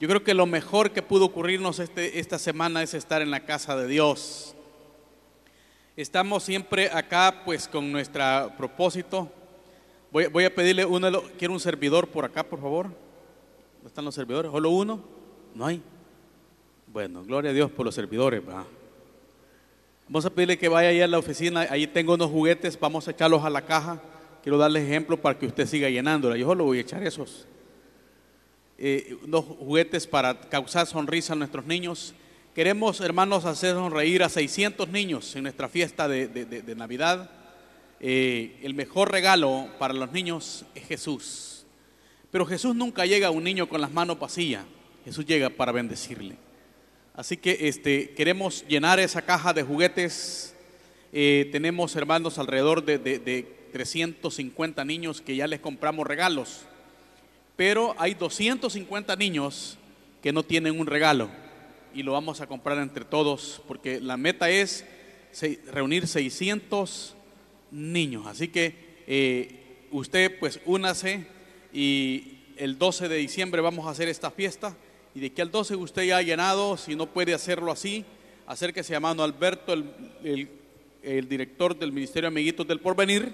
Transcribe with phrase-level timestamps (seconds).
[0.00, 3.44] Yo creo que lo mejor que pudo ocurrirnos este, esta semana es estar en la
[3.44, 4.54] casa de Dios.
[5.96, 9.30] Estamos siempre acá pues con nuestro propósito.
[10.10, 12.86] Voy, voy a pedirle uno, quiero un servidor por acá, por favor.
[12.86, 14.50] ¿Dónde están los servidores?
[14.50, 15.00] ¿Solo uno?
[15.54, 15.80] No hay.
[16.88, 18.42] Bueno, gloria a Dios por los servidores.
[18.46, 18.64] Va.
[20.08, 21.66] Vamos a pedirle que vaya ahí a la oficina.
[21.70, 24.02] Ahí tengo unos juguetes, vamos a echarlos a la caja.
[24.42, 26.36] Quiero darles ejemplo para que usted siga llenándola.
[26.36, 27.46] Yo solo voy a echar esos.
[28.76, 32.12] Eh, unos juguetes para causar sonrisa a nuestros niños.
[32.54, 37.30] Queremos, hermanos, hacer sonreír a 600 niños en nuestra fiesta de, Navidad.
[38.00, 41.66] Eh, el mejor regalo para los niños es Jesús.
[42.32, 44.64] Pero Jesús nunca llega a un niño con las manos vacías.
[45.04, 46.36] Jesús llega para bendecirle.
[47.14, 50.56] Así que este, queremos llenar esa caja de juguetes.
[51.12, 56.66] Eh, tenemos hermanos alrededor de, de 350 niños que ya les compramos regalos.
[57.56, 59.78] Pero hay 250 niños
[60.22, 61.28] que no tienen un regalo
[61.94, 64.84] y lo vamos a comprar entre todos porque la meta es
[65.70, 67.14] reunir 600
[67.70, 68.26] niños.
[68.26, 71.26] Así que eh, usted pues únase
[71.72, 74.76] y el 12 de diciembre vamos a hacer esta fiesta
[75.14, 78.04] y de que al 12 usted ya ha llenado, si no puede hacerlo así,
[78.46, 80.48] acérquese a mano Alberto, el,
[81.02, 83.32] el director del Ministerio Amiguitos del Porvenir,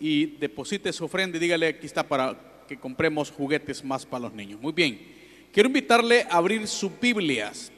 [0.00, 4.32] y deposite su ofrenda y dígale aquí está para que compremos juguetes más para los
[4.32, 4.60] niños.
[4.60, 4.96] Muy bien,
[5.52, 7.72] quiero invitarle a abrir sus Biblias.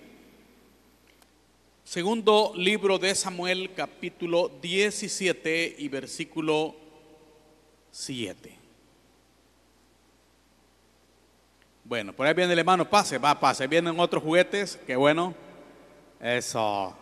[1.83, 6.77] Segundo libro de Samuel, capítulo 17 y versículo
[7.91, 8.55] 7.
[11.85, 13.67] Bueno, por ahí viene el hermano, pase, va, pase.
[13.67, 15.35] Vienen otros juguetes, qué bueno.
[16.21, 16.95] Eso.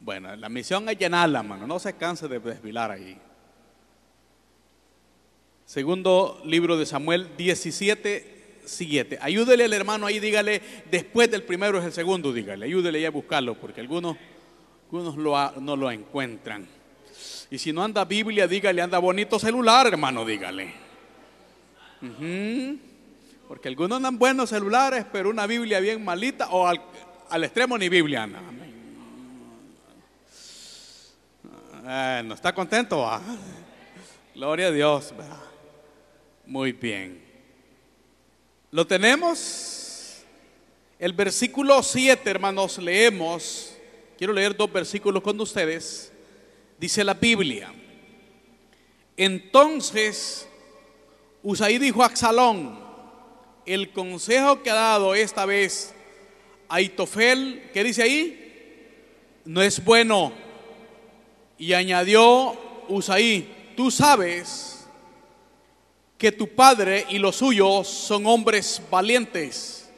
[0.00, 1.64] Bueno, la misión es llenarla, mano.
[1.64, 3.20] No se canse de desvilar ahí.
[5.66, 9.18] Segundo libro de Samuel 17, 7.
[9.20, 12.66] Ayúdele al hermano ahí, dígale, después del primero es el segundo, dígale.
[12.66, 14.16] Ayúdele ya a buscarlo, porque algunos,
[14.84, 15.16] algunos
[15.60, 16.68] no lo encuentran.
[17.50, 20.74] Y si no anda Biblia, dígale, anda bonito celular, hermano, dígale.
[23.48, 28.24] Porque algunos andan buenos celulares, pero una Biblia bien malita o al, extremo ni Biblia
[28.24, 28.42] anda.
[32.22, 33.08] no está contento.
[34.34, 35.14] Gloria a Dios.
[36.46, 37.22] Muy bien.
[38.70, 40.22] ¿Lo tenemos?
[40.98, 43.74] El versículo 7, hermanos, leemos.
[44.18, 46.12] Quiero leer dos versículos con ustedes.
[46.78, 47.72] Dice la Biblia.
[49.16, 50.46] Entonces,
[51.42, 52.78] Usaí dijo a Axalón,
[53.64, 55.94] el consejo que ha dado esta vez
[56.68, 58.90] Aitofel, ¿qué dice ahí?
[59.44, 60.32] No es bueno.
[61.58, 62.54] Y añadió
[62.88, 64.73] Usaí, tú sabes
[66.18, 69.90] que tu padre y los suyos son hombres valientes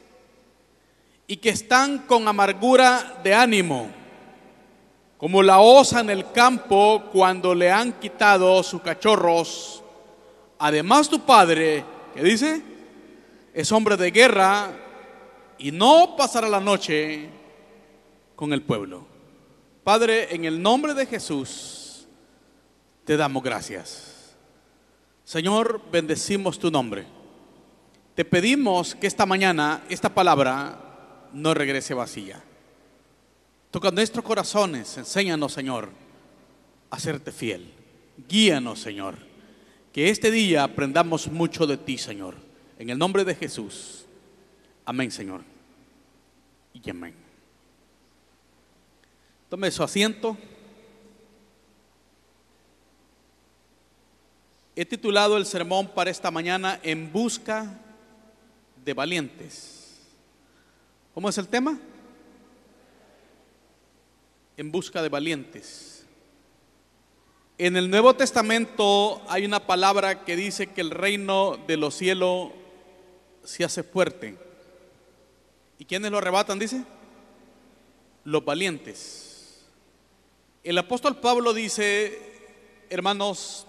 [1.26, 3.88] y que están con amargura de ánimo,
[5.18, 9.82] como la osa en el campo cuando le han quitado sus cachorros.
[10.58, 11.84] Además tu padre,
[12.14, 12.76] ¿qué dice?
[13.56, 14.68] es hombre de guerra
[15.56, 17.26] y no pasará la noche
[18.36, 19.06] con el pueblo.
[19.82, 22.06] Padre, en el nombre de Jesús,
[23.06, 24.15] te damos gracias.
[25.26, 27.04] Señor, bendecimos tu nombre.
[28.14, 32.40] Te pedimos que esta mañana esta palabra no regrese vacía.
[33.72, 35.90] Toca nuestros corazones, enséñanos, Señor,
[36.90, 37.72] a serte fiel.
[38.28, 39.16] Guíanos, Señor.
[39.92, 42.36] Que este día aprendamos mucho de ti, Señor.
[42.78, 44.06] En el nombre de Jesús.
[44.84, 45.40] Amén, Señor.
[46.72, 47.14] Y amén.
[49.48, 50.36] Tome su asiento.
[54.78, 57.80] He titulado el sermón para esta mañana En busca
[58.84, 60.02] de valientes.
[61.14, 61.78] ¿Cómo es el tema?
[64.58, 66.04] En busca de valientes.
[67.56, 72.50] En el Nuevo Testamento hay una palabra que dice que el reino de los cielos
[73.44, 74.36] se hace fuerte.
[75.78, 76.84] ¿Y quiénes lo arrebatan, dice?
[78.24, 79.64] Los valientes.
[80.62, 82.20] El apóstol Pablo dice,
[82.90, 83.66] hermanos,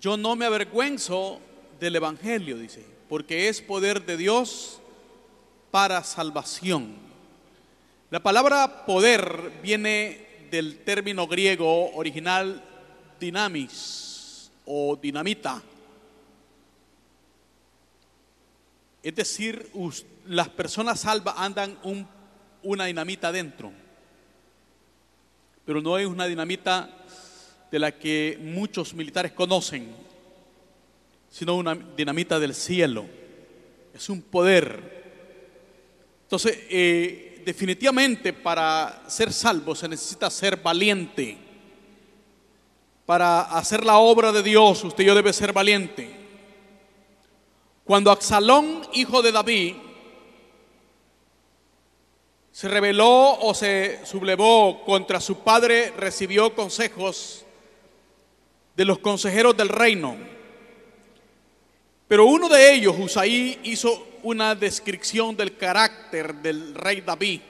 [0.00, 1.40] yo no me avergüenzo
[1.80, 4.80] del Evangelio, dice, porque es poder de Dios
[5.70, 6.96] para salvación.
[8.10, 12.62] La palabra poder viene del término griego original
[13.18, 15.62] dinamis o dinamita
[19.04, 19.70] Es decir,
[20.24, 21.76] las personas salvas andan
[22.62, 23.70] una dinamita adentro,
[25.66, 27.03] pero no es una dinamita
[27.74, 29.92] de la que muchos militares conocen,
[31.28, 33.04] sino una dinamita del cielo.
[33.92, 35.02] es un poder.
[36.22, 41.36] Entonces, eh, definitivamente para ser salvo se necesita ser valiente.
[43.04, 46.08] Para hacer la obra de Dios, usted y yo debe ser valiente.
[47.82, 49.74] Cuando Absalón, hijo de David,
[52.52, 57.43] se rebeló o se sublevó contra su padre, recibió consejos
[58.76, 60.16] de los consejeros del reino.
[62.08, 67.40] Pero uno de ellos, Usaí, hizo una descripción del carácter del rey David.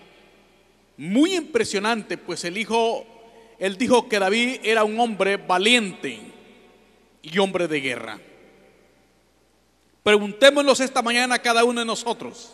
[0.96, 3.04] Muy impresionante, pues el hijo,
[3.58, 6.20] él dijo que David era un hombre valiente
[7.22, 8.20] y hombre de guerra.
[10.02, 12.52] Preguntémonos esta mañana a cada uno de nosotros.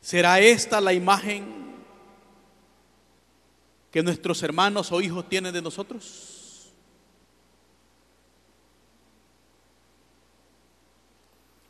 [0.00, 1.55] ¿Será esta la imagen
[3.96, 6.68] que nuestros hermanos o hijos tienen de nosotros?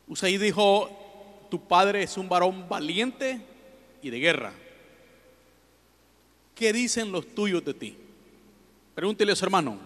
[0.09, 0.91] Usaí dijo,
[1.49, 3.41] tu padre es un varón valiente
[4.03, 4.53] y de guerra.
[6.57, 7.97] ¿Qué dicen los tuyos de ti?
[8.97, 9.79] Pregúntele a su hermano,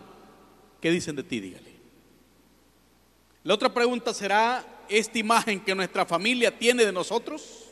[0.81, 1.41] ¿qué dicen de ti?
[1.41, 1.75] Dígale.
[3.45, 7.67] La otra pregunta será, ¿esta imagen que nuestra familia tiene de nosotros?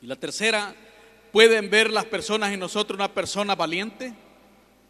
[0.00, 0.72] Y la tercera,
[1.32, 4.14] ¿pueden ver las personas en nosotros una persona valiente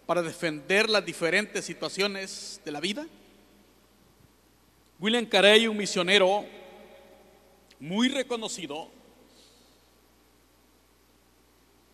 [0.07, 3.07] para defender las diferentes situaciones de la vida?
[4.99, 6.45] William Carey, un misionero
[7.79, 8.91] muy reconocido,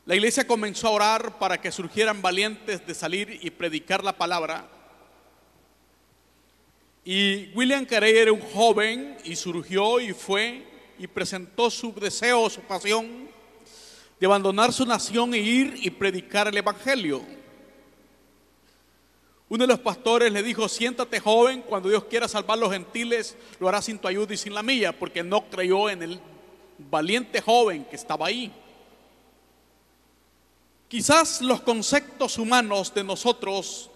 [0.07, 4.69] la iglesia comenzó a orar para que surgieran valientes de salir y predicar la palabra.
[7.07, 10.63] Y William Carey era un joven y surgió y fue
[10.99, 13.34] y presentó su deseo, su pasión
[14.25, 17.21] de abandonar su nación e ir y predicar el Evangelio.
[19.51, 23.37] Uno de los pastores le dijo, siéntate joven, cuando Dios quiera salvar a los gentiles,
[23.61, 26.21] lo hará sin tu ayuda y sin la mía, porque no creyó en el
[26.79, 28.51] valiente joven que estaba ahí.
[30.89, 33.91] Quizás los conceptos humanos de nosotros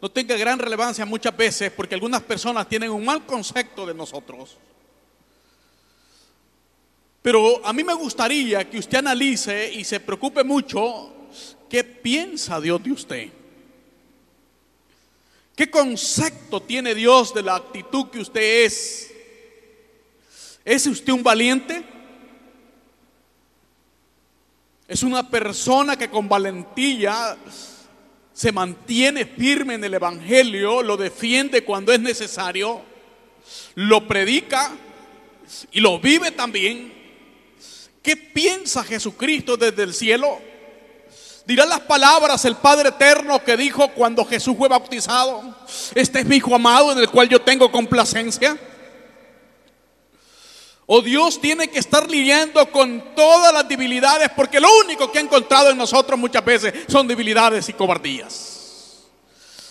[0.00, 4.56] no tengan gran relevancia muchas veces, porque algunas personas tienen un mal concepto de nosotros.
[7.24, 11.10] Pero a mí me gustaría que usted analice y se preocupe mucho
[11.70, 13.28] qué piensa Dios de usted.
[15.56, 19.10] ¿Qué concepto tiene Dios de la actitud que usted es?
[20.66, 21.82] ¿Es usted un valiente?
[24.86, 27.38] ¿Es una persona que con valentía
[28.34, 32.82] se mantiene firme en el Evangelio, lo defiende cuando es necesario,
[33.76, 34.72] lo predica
[35.72, 37.03] y lo vive también?
[38.04, 40.38] ¿Qué piensa Jesucristo desde el cielo?
[41.46, 45.56] Dirá las palabras el Padre Eterno que dijo cuando Jesús fue bautizado,
[45.94, 48.58] este es mi Hijo amado en el cual yo tengo complacencia.
[50.84, 55.22] O Dios tiene que estar lidiando con todas las debilidades porque lo único que ha
[55.22, 58.53] encontrado en nosotros muchas veces son debilidades y cobardías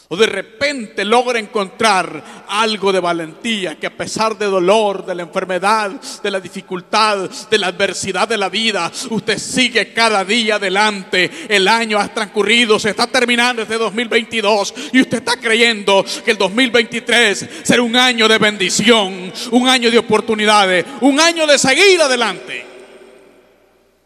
[0.10, 5.24] o de repente logra encontrar algo de valentía que a pesar de dolor, de la
[5.24, 5.92] enfermedad,
[6.22, 11.32] de la dificultad, de la adversidad de la vida, usted sigue cada día adelante.
[11.48, 16.38] El año ha transcurrido, se está terminando este 2022 y usted está creyendo que el
[16.38, 22.66] 2023 será un año de bendición, un año de oportunidades, un año de seguir adelante.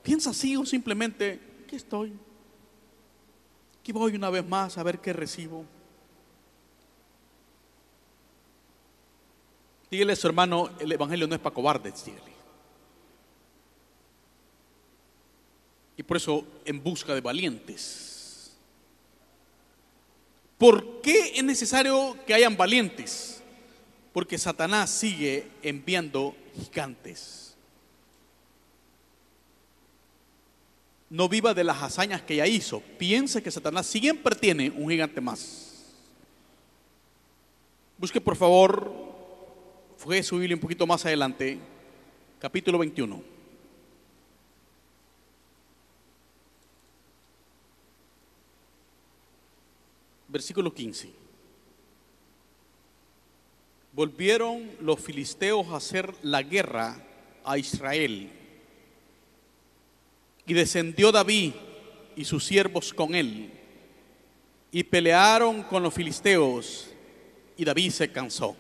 [0.04, 2.14] Piensa así o simplemente, aquí estoy.
[3.82, 5.66] Aquí voy una vez más a ver qué recibo.
[9.90, 12.32] Dígale a su hermano, el Evangelio no es para cobardes, dígale.
[15.96, 18.56] Y por eso en busca de valientes.
[20.58, 23.42] ¿Por qué es necesario que hayan valientes?
[24.14, 27.56] Porque Satanás sigue enviando gigantes.
[31.10, 32.82] No viva de las hazañas que ya hizo.
[32.98, 35.86] Piense que Satanás siempre tiene un gigante más.
[37.98, 39.17] Busque por favor
[39.98, 41.58] fue su Biblia un poquito más adelante,
[42.40, 43.22] capítulo 21.
[50.28, 51.10] Versículo 15.
[53.92, 57.04] Volvieron los filisteos a hacer la guerra
[57.44, 58.30] a Israel.
[60.46, 61.54] Y descendió David
[62.16, 63.52] y sus siervos con él.
[64.72, 66.90] Y pelearon con los filisteos.
[67.58, 68.56] Y David se cansó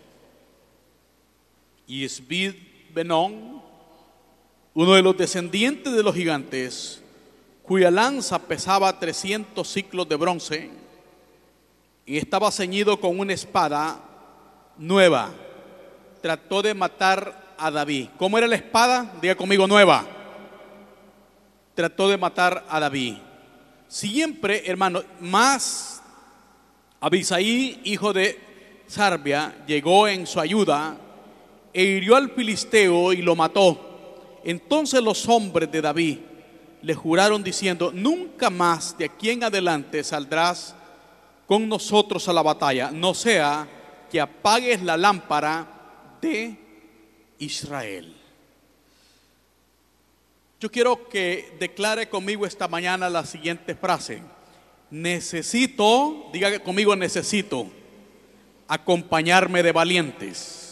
[1.88, 2.54] y Esbid
[2.94, 3.62] Benón,
[4.74, 7.02] uno de los descendientes de los gigantes,
[7.64, 10.70] cuya lanza pesaba 300 ciclos de bronce
[12.06, 14.00] y estaba ceñido con una espada,
[14.78, 15.32] nueva.
[16.22, 18.10] Trató de matar a David.
[18.18, 19.14] ¿Cómo era la espada?
[19.22, 20.06] Diga conmigo, nueva.
[21.74, 23.16] Trató de matar a David.
[23.88, 26.02] Siempre, hermano, más
[27.00, 28.40] Abisaí, hijo de
[28.88, 30.98] Sarbia, llegó en su ayuda
[31.78, 34.40] e hirió al filisteo y lo mató.
[34.44, 36.18] Entonces los hombres de David
[36.82, 40.74] le juraron diciendo, nunca más de aquí en adelante saldrás
[41.46, 43.68] con nosotros a la batalla, no sea
[44.10, 46.58] que apagues la lámpara de
[47.38, 48.16] Israel.
[50.60, 54.24] Yo quiero que declare conmigo esta mañana la siguiente frase.
[54.90, 57.68] Necesito, diga conmigo, necesito
[58.68, 60.67] acompañarme de valientes.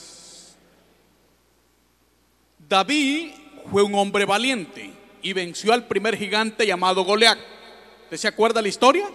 [2.67, 3.31] David
[3.71, 4.91] fue un hombre valiente
[5.21, 7.37] y venció al primer gigante llamado Goliat.
[8.03, 9.09] ¿Usted se acuerda la historia?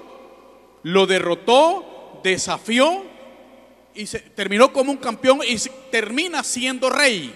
[0.83, 3.04] Lo derrotó, desafió
[3.95, 5.57] y se, terminó como un campeón y
[5.90, 7.35] termina siendo rey.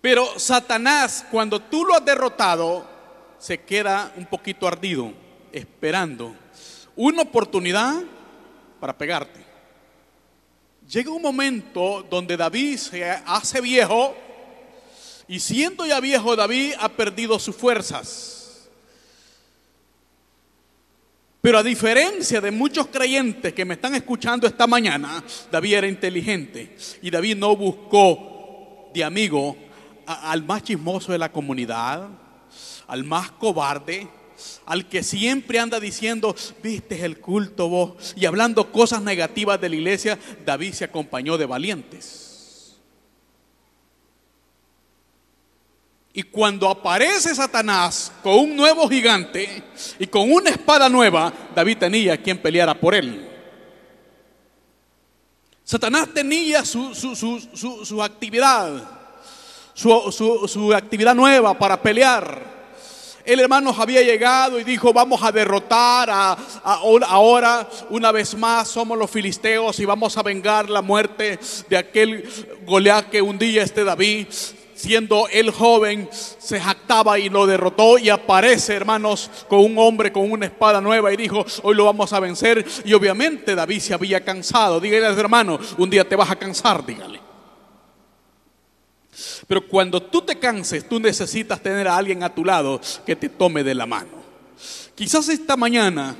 [0.00, 2.88] Pero Satanás, cuando tú lo has derrotado,
[3.38, 5.12] se queda un poquito ardido,
[5.52, 6.34] esperando
[6.96, 8.02] una oportunidad
[8.80, 9.51] para pegarte.
[10.92, 14.14] Llega un momento donde David se hace viejo
[15.26, 18.68] y siendo ya viejo David ha perdido sus fuerzas.
[21.40, 26.76] Pero a diferencia de muchos creyentes que me están escuchando esta mañana, David era inteligente
[27.00, 29.56] y David no buscó de amigo
[30.04, 32.06] al más chismoso de la comunidad,
[32.86, 34.06] al más cobarde,
[34.66, 39.76] al que siempre anda diciendo, viste el culto vos, y hablando cosas negativas de la
[39.76, 42.32] iglesia, David se acompañó de valientes.
[46.14, 49.62] Y cuando aparece Satanás con un nuevo gigante
[49.98, 53.28] y con una espada nueva, David tenía quien peleara por él.
[55.64, 58.82] Satanás tenía su, su, actividad,
[59.74, 62.61] su actividad nueva para pelear.
[63.24, 68.98] El hermano había llegado y dijo, vamos a derrotar a, ahora una vez más somos
[68.98, 71.38] los filisteos y vamos a vengar la muerte
[71.68, 72.28] de aquel
[72.66, 74.26] Goliat que un día este David
[74.82, 80.28] siendo el joven, se jactaba y lo derrotó y aparece, hermanos, con un hombre con
[80.28, 82.66] una espada nueva y dijo, hoy lo vamos a vencer.
[82.84, 84.80] Y obviamente David se había cansado.
[84.80, 87.31] Dígale a hermano, un día te vas a cansar, dígale.
[89.52, 93.28] Pero cuando tú te canses, tú necesitas tener a alguien a tu lado que te
[93.28, 94.08] tome de la mano.
[94.94, 96.16] Quizás esta mañana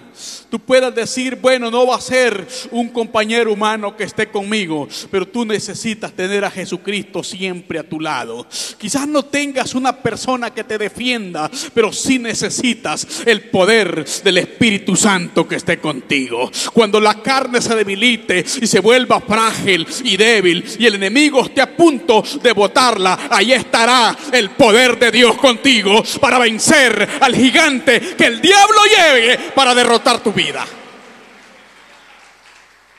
[0.50, 5.26] tú puedas decir, bueno, no va a ser un compañero humano que esté conmigo, pero
[5.26, 8.47] tú necesitas tener a Jesucristo siempre a tu lado.
[8.78, 14.97] Quizás no tengas una persona que te defienda, pero sí necesitas el poder del Espíritu
[14.97, 16.50] Santo que esté contigo.
[16.73, 21.61] Cuando la carne se debilite y se vuelva frágil y débil y el enemigo esté
[21.61, 28.00] a punto de botarla, ahí estará el poder de Dios contigo para vencer al gigante
[28.16, 30.66] que el diablo lleve para derrotar tu vida.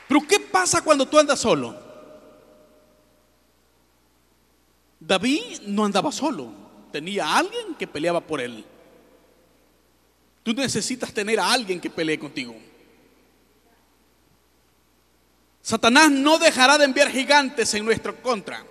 [0.08, 1.82] Pero ¿qué pasa cuando tú andas solo?
[4.98, 6.50] David no andaba solo,
[6.90, 8.64] tenía a alguien que peleaba por él.
[10.42, 12.54] Tú necesitas tener a alguien que pelee contigo.
[15.60, 18.64] Satanás no dejará de enviar gigantes en nuestra contra.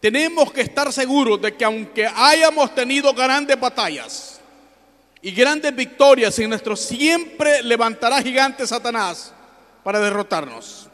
[0.00, 4.35] Tenemos que estar seguros de que aunque hayamos tenido grandes batallas,
[5.22, 9.32] y grandes victorias en nuestro siempre levantará gigante Satanás
[9.82, 10.88] para derrotarnos.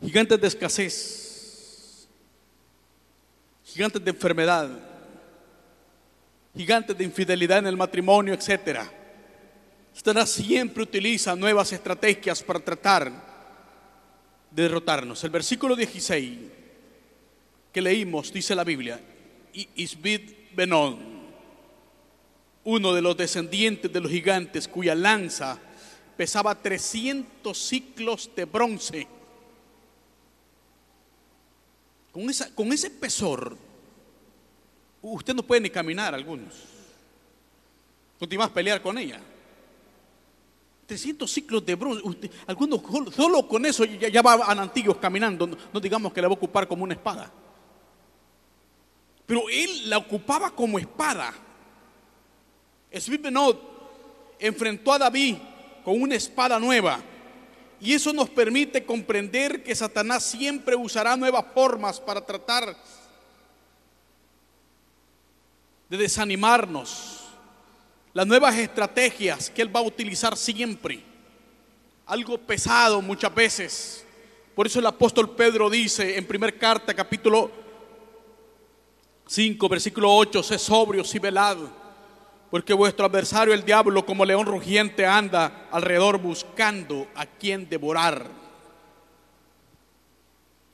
[0.00, 2.08] Gigantes de escasez,
[3.64, 4.68] gigantes de enfermedad,
[6.56, 8.80] gigantes de infidelidad en el matrimonio, etc.
[9.92, 13.10] Satanás siempre utiliza nuevas estrategias para tratar
[14.50, 15.22] de derrotarnos.
[15.24, 16.38] El versículo 16
[17.72, 19.00] que leímos dice la Biblia,
[19.52, 21.17] Isbid Benon
[22.68, 25.58] uno de los descendientes de los gigantes cuya lanza
[26.18, 29.08] pesaba 300 ciclos de bronce.
[32.12, 33.56] Con, esa, con ese pesor,
[35.00, 36.52] usted no puede ni caminar algunos.
[38.18, 39.18] Continúas a pelear con ella.
[40.84, 42.30] 300 ciclos de bronce.
[42.46, 42.82] algunos
[43.14, 45.48] solo con eso ya, va a antiguos caminando.
[45.72, 47.32] no digamos que la va a ocupar como una espada.
[49.24, 51.47] Pero él la ocupaba como espada.
[52.90, 53.56] Benod
[54.38, 55.36] enfrentó a David
[55.84, 57.00] con una espada nueva.
[57.80, 62.76] Y eso nos permite comprender que Satanás siempre usará nuevas formas para tratar
[65.88, 67.24] de desanimarnos.
[68.12, 71.04] Las nuevas estrategias que él va a utilizar siempre.
[72.06, 74.04] algo pesado muchas veces.
[74.54, 77.50] Por eso el apóstol Pedro dice en primer carta, capítulo
[79.26, 81.58] 5, versículo 8, sé sobrios y velad,
[82.50, 88.26] porque vuestro adversario el diablo como león rugiente anda alrededor buscando a quien devorar.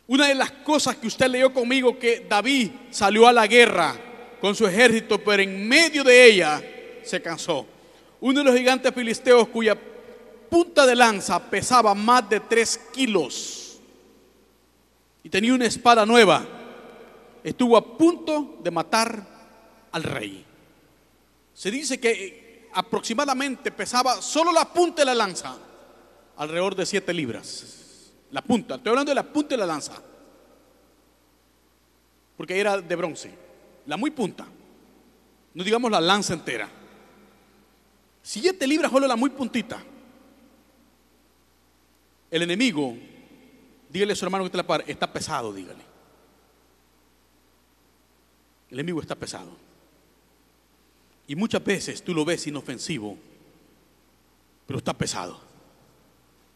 [0.07, 3.97] Una de las cosas que usted leyó conmigo que David salió a la guerra
[4.41, 6.63] con su ejército, pero en medio de ella
[7.03, 7.67] se cansó.
[8.21, 9.77] Uno de los gigantes filisteos cuya
[10.51, 13.81] punta de lanza pesaba más de tres kilos
[15.23, 16.47] y tenía una espada nueva,
[17.43, 19.27] estuvo a punto de matar
[19.91, 20.45] al rey.
[21.55, 25.57] Se dice que aproximadamente pesaba solo la punta de la lanza,
[26.37, 28.11] alrededor de siete libras.
[28.33, 30.03] La punta, estoy hablando de la punta de la lanza,
[32.37, 33.33] porque era de bronce,
[33.87, 34.45] la muy punta,
[35.55, 36.69] no digamos la lanza entera.
[38.21, 39.81] Siete libras solo la muy puntita.
[42.31, 42.97] El enemigo,
[43.89, 45.85] dígale a su hermano que está la par, está pesado, dígale.
[48.71, 49.57] El enemigo está pesado.
[51.27, 53.17] Y muchas veces tú lo ves inofensivo,
[54.67, 55.41] pero está pesado.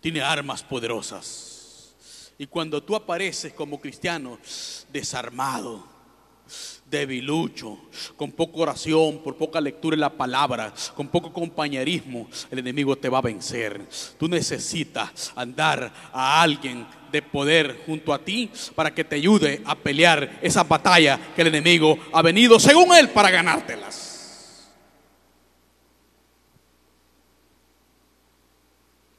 [0.01, 1.95] Tiene armas poderosas.
[2.39, 4.39] Y cuando tú apareces como cristiano
[4.93, 5.85] desarmado,
[6.89, 7.79] debilucho,
[8.17, 13.09] con poca oración, por poca lectura en la palabra, con poco compañerismo, el enemigo te
[13.09, 13.87] va a vencer.
[14.19, 19.75] Tú necesitas andar a alguien de poder junto a ti para que te ayude a
[19.75, 24.08] pelear esa batalla que el enemigo ha venido, según él, para ganártelas.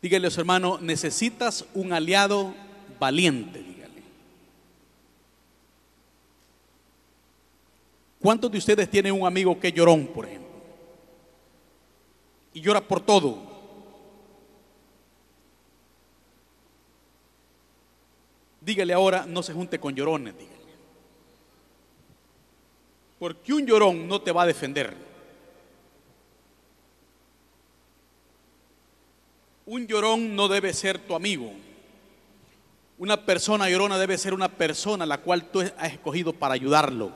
[0.01, 2.53] Dígale a su hermano, necesitas un aliado
[2.99, 3.69] valiente.
[8.19, 10.49] ¿Cuántos de ustedes tienen un amigo que llorón, por ejemplo?
[12.53, 13.37] Y llora por todo.
[18.59, 20.59] Dígale ahora, no se junte con llorones, dígale.
[23.17, 25.08] Porque un llorón no te va a defender.
[29.71, 31.53] Un llorón no debe ser tu amigo.
[32.97, 37.11] Una persona llorona debe ser una persona a la cual tú has escogido para ayudarlo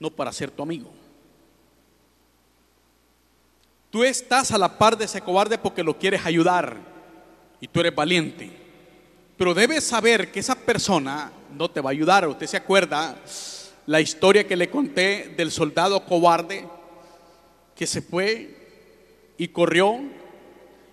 [0.00, 0.90] no para ser tu amigo.
[3.90, 6.76] Tú estás a la par de ese cobarde porque lo quieres ayudar
[7.60, 8.50] y tú eres valiente.
[9.36, 12.26] Pero debes saber que esa persona no te va a ayudar.
[12.26, 13.16] Usted se acuerda
[13.86, 16.66] la historia que le conté del soldado cobarde
[17.76, 18.56] que se fue
[19.38, 20.17] y corrió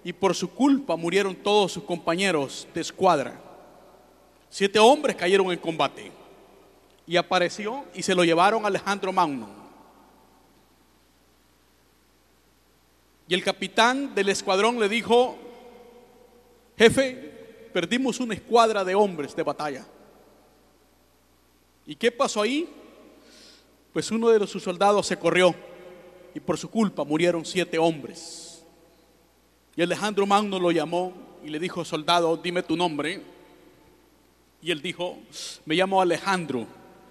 [0.05, 3.41] y por su culpa murieron todos sus compañeros de escuadra.
[4.51, 6.11] Siete hombres cayeron en combate
[7.07, 9.49] y apareció y se lo llevaron a Alejandro Magno.
[13.27, 15.39] Y el capitán del escuadrón le dijo,
[16.77, 19.87] jefe, perdimos una escuadra de hombres de batalla.
[21.87, 22.69] ¿Y qué pasó ahí?
[23.91, 25.55] Pues uno de sus soldados se corrió
[26.35, 28.44] y por su culpa murieron siete hombres.
[29.75, 33.21] Y Alejandro Magno lo llamó y le dijo, soldado, dime tu nombre.
[34.61, 35.17] Y él dijo,
[35.65, 36.65] me llamo Alejandro.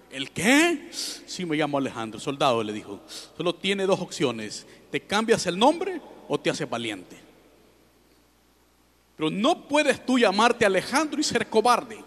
[0.09, 0.89] ¿El qué?
[0.91, 2.19] Sí, me llamo Alejandro.
[2.19, 3.01] Soldado le dijo,
[3.37, 4.65] solo tiene dos opciones.
[4.91, 7.17] ¿Te cambias el nombre o te haces valiente?
[9.15, 12.03] Pero no puedes tú llamarte Alejandro y ser cobarde.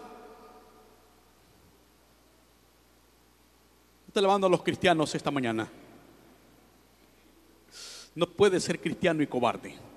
[4.07, 5.69] Estoy lavando a los cristianos esta mañana.
[8.13, 9.88] No puedes ser cristiano y cobarde.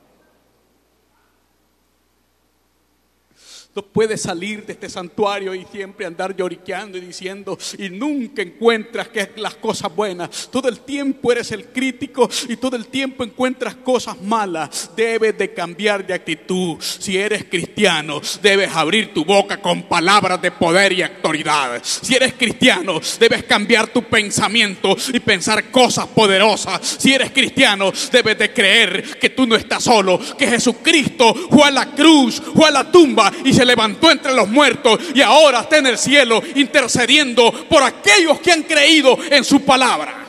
[3.75, 9.09] No puedes salir de este santuario y siempre andar lloriqueando y diciendo y nunca encuentras
[9.09, 10.51] que las cosas buenas.
[10.53, 14.91] Todo el tiempo eres el crítico y todo el tiempo encuentras cosas malas.
[14.95, 16.77] Debes de cambiar de actitud.
[16.81, 21.81] Si eres cristiano, debes abrir tu boca con palabras de poder y autoridad.
[21.83, 26.99] Si eres cristiano, debes cambiar tu pensamiento y pensar cosas poderosas.
[26.99, 31.71] Si eres cristiano, debes de creer que tú no estás solo, que Jesucristo fue a
[31.71, 35.79] la cruz, fue a la tumba y se levantó entre los muertos y ahora está
[35.79, 40.23] en el cielo intercediendo por aquellos que han creído en su palabra.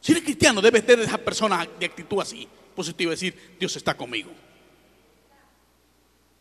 [0.00, 4.30] Si eres cristiano, debes tener esa persona de actitud así, positiva, decir, Dios está conmigo.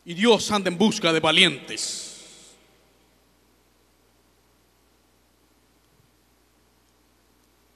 [0.06, 2.10] Y Dios anda en busca de valientes.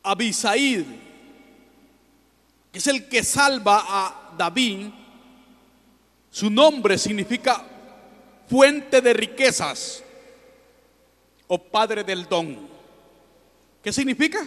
[0.04, 0.84] Abisaid,
[2.72, 4.88] que es el que salva a David,
[6.34, 7.64] su nombre significa
[8.50, 10.04] fuente de riquezas
[11.46, 12.68] o padre del don.
[13.84, 14.40] ¿Qué significa?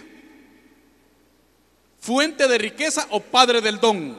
[1.97, 4.17] Fuente de riqueza o padre del don.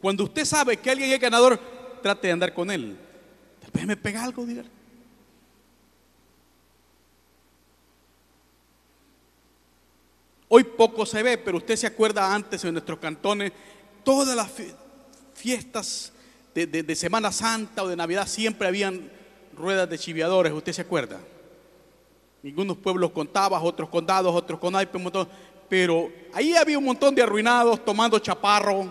[0.00, 1.60] Cuando usted sabe que alguien es ganador,
[2.02, 2.96] trate de andar con él.
[3.60, 4.70] Tal vez me pega algo, dígale.
[10.48, 13.52] Hoy poco se ve, pero usted se acuerda antes en nuestros cantones,
[14.06, 14.48] todas las
[15.34, 16.12] fiestas
[16.54, 19.10] de, Semana Santa o de Navidad siempre habían
[19.52, 21.18] ruedas de chiviadores, ¿usted se acuerda?
[22.44, 25.28] Algunos pueblos contaban, otros condados, otros con montón,
[25.68, 28.86] pero ahí había un montón de arruinados tomando chaparro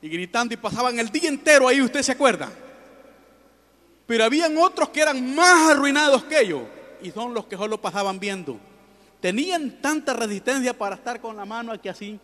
[0.00, 2.48] y gritando y pasaban el día entero ahí, ¿usted se acuerda?
[4.06, 6.62] Pero habían otros que eran más arruinados que ellos
[7.02, 8.56] y son los que solo pasaban viendo
[9.20, 12.20] tenían tanta resistencia para estar con la mano aquí así.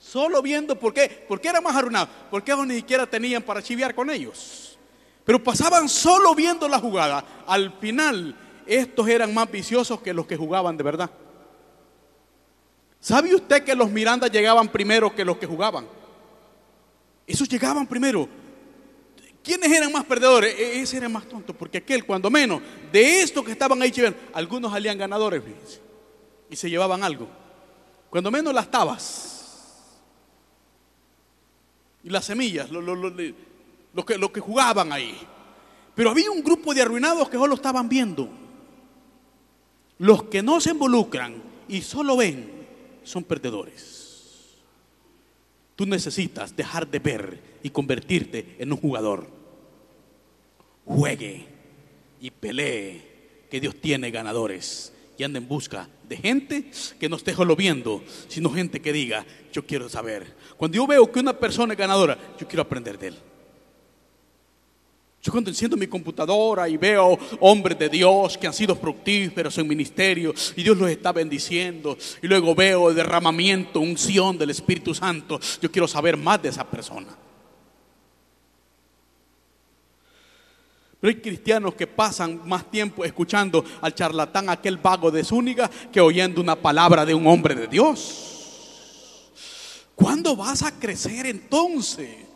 [0.00, 3.94] Solo viendo por qué, porque era más arruinado, porque ellos ni siquiera tenían para chiviar
[3.94, 4.78] con ellos.
[5.26, 7.22] Pero pasaban solo viendo la jugada.
[7.46, 8.34] Al final,
[8.66, 11.10] estos eran más viciosos que los que jugaban de verdad.
[12.98, 15.86] ¿Sabe usted que los Miranda llegaban primero que los que jugaban?
[17.26, 18.26] Esos llegaban primero.
[19.44, 20.58] ¿Quiénes eran más perdedores?
[20.58, 23.92] E-, ese era más tonto, porque aquel, cuando menos, de estos que estaban ahí,
[24.32, 25.42] algunos salían ganadores
[26.48, 27.28] y se llevaban algo.
[28.08, 29.29] Cuando menos las tabas
[32.02, 35.16] y las semillas, lo, que, lo que jugaban ahí.
[35.94, 38.28] Pero había un grupo de arruinados que solo estaban viendo.
[39.98, 42.50] Los que no se involucran y solo ven
[43.02, 44.56] son perdedores.
[45.76, 49.26] Tú necesitas dejar de ver y convertirte en un jugador.
[50.84, 51.46] Juegue
[52.20, 57.34] y pelee, que Dios tiene ganadores y anda en busca de gente que no esté
[57.34, 60.34] solo viendo, sino gente que diga, yo quiero saber.
[60.56, 63.16] Cuando yo veo que una persona es ganadora, yo quiero aprender de él.
[65.22, 69.68] Yo cuando enciendo mi computadora y veo hombres de Dios que han sido fructíferos en
[69.68, 75.38] ministerio y Dios los está bendiciendo y luego veo el derramamiento, unción del Espíritu Santo,
[75.60, 77.14] yo quiero saber más de esa persona.
[81.00, 86.00] Pero hay cristianos que pasan más tiempo escuchando al charlatán, aquel vago de Zúñiga, que
[86.00, 88.30] oyendo una palabra de un hombre de Dios.
[89.94, 92.30] ¿Cuándo vas a crecer entonces?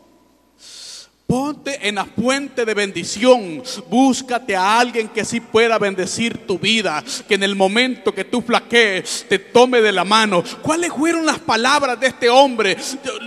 [1.27, 3.63] Ponte en la fuente de bendición.
[3.89, 7.03] Búscate a alguien que sí pueda bendecir tu vida.
[7.27, 10.43] Que en el momento que tú flaquees te tome de la mano.
[10.61, 12.77] ¿Cuáles fueron las palabras de este hombre?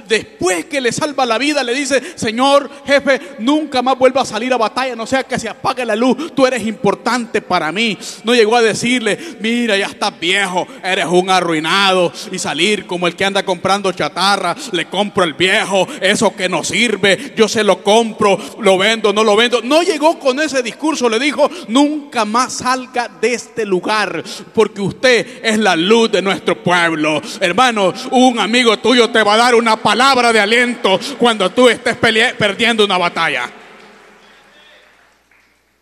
[0.09, 4.53] Después que le salva la vida, le dice: Señor, jefe, nunca más vuelva a salir
[4.53, 4.97] a batalla.
[4.97, 6.35] No sea que se apague la luz.
[6.35, 7.99] Tú eres importante para mí.
[8.25, 10.67] No llegó a decirle: Mira, ya estás viejo.
[10.83, 12.13] Eres un arruinado.
[12.33, 14.57] Y salir como el que anda comprando chatarra.
[14.73, 15.87] Le compro el viejo.
[16.01, 17.35] Eso que no sirve.
[17.37, 19.61] Yo se lo compro, lo vendo, no lo vendo.
[19.63, 24.23] No llegó con ese discurso, le dijo, nunca más salga de este lugar,
[24.55, 27.21] porque usted es la luz de nuestro pueblo.
[27.41, 29.98] Hermano, un amigo tuyo te va a dar una palabra
[30.33, 33.47] de aliento cuando tú estés perdiendo una batalla.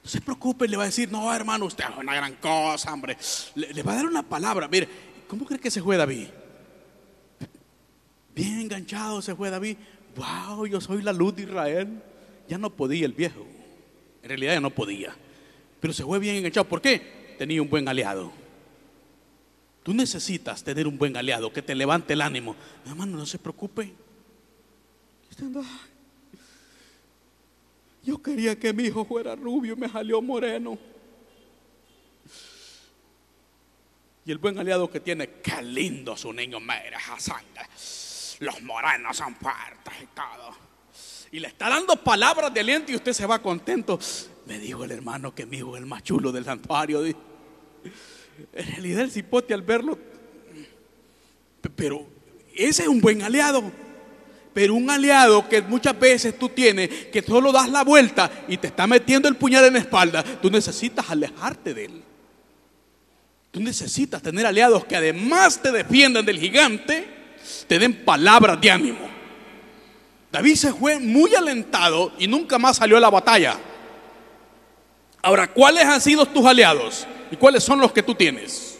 [0.02, 3.16] No se preocupe, le va a decir, no, hermano, usted es una gran cosa, hombre.
[3.54, 4.68] Le, va a dar una palabra.
[4.68, 4.88] Mire,
[5.28, 6.28] ¿cómo cree que se fue David?
[8.34, 9.76] Bien enganchado se fue David
[10.16, 12.02] wow, yo soy la luz de Israel.
[12.48, 13.46] Ya no podía el viejo.
[14.22, 15.14] En realidad ya no podía.
[15.80, 16.66] Pero se fue bien enganchado.
[16.66, 17.34] ¿Por qué?
[17.38, 18.32] Tenía un buen aliado.
[19.82, 22.56] Tú necesitas tener un buen aliado que te levante el ánimo.
[22.86, 23.92] hermano, no se preocupe.
[28.02, 30.78] Yo quería que mi hijo fuera rubio y me salió moreno.
[34.24, 37.66] Y el buen aliado que tiene, qué lindo su niño, mira esa sangre
[38.40, 40.56] los morenos son fuertes y todo.
[41.32, 43.98] Y le está dando palabras de aliento y usted se va contento.
[44.46, 47.04] Me dijo el hermano que mi hijo es el más chulo del santuario.
[47.04, 47.16] En
[48.52, 49.98] realidad el cipote al verlo,
[51.74, 52.06] pero
[52.54, 53.62] ese es un buen aliado.
[54.56, 58.68] Pero un aliado que muchas veces tú tienes, que solo das la vuelta y te
[58.68, 62.02] está metiendo el puñal en la espalda, tú necesitas alejarte de él.
[63.50, 67.06] Tú necesitas tener aliados que además te defiendan del gigante,
[67.68, 69.06] te den palabras de ánimo.
[70.32, 73.58] David se fue muy alentado y nunca más salió a la batalla.
[75.20, 77.06] Ahora, ¿cuáles han sido tus aliados?
[77.30, 78.78] ¿Y cuáles son los que tú tienes?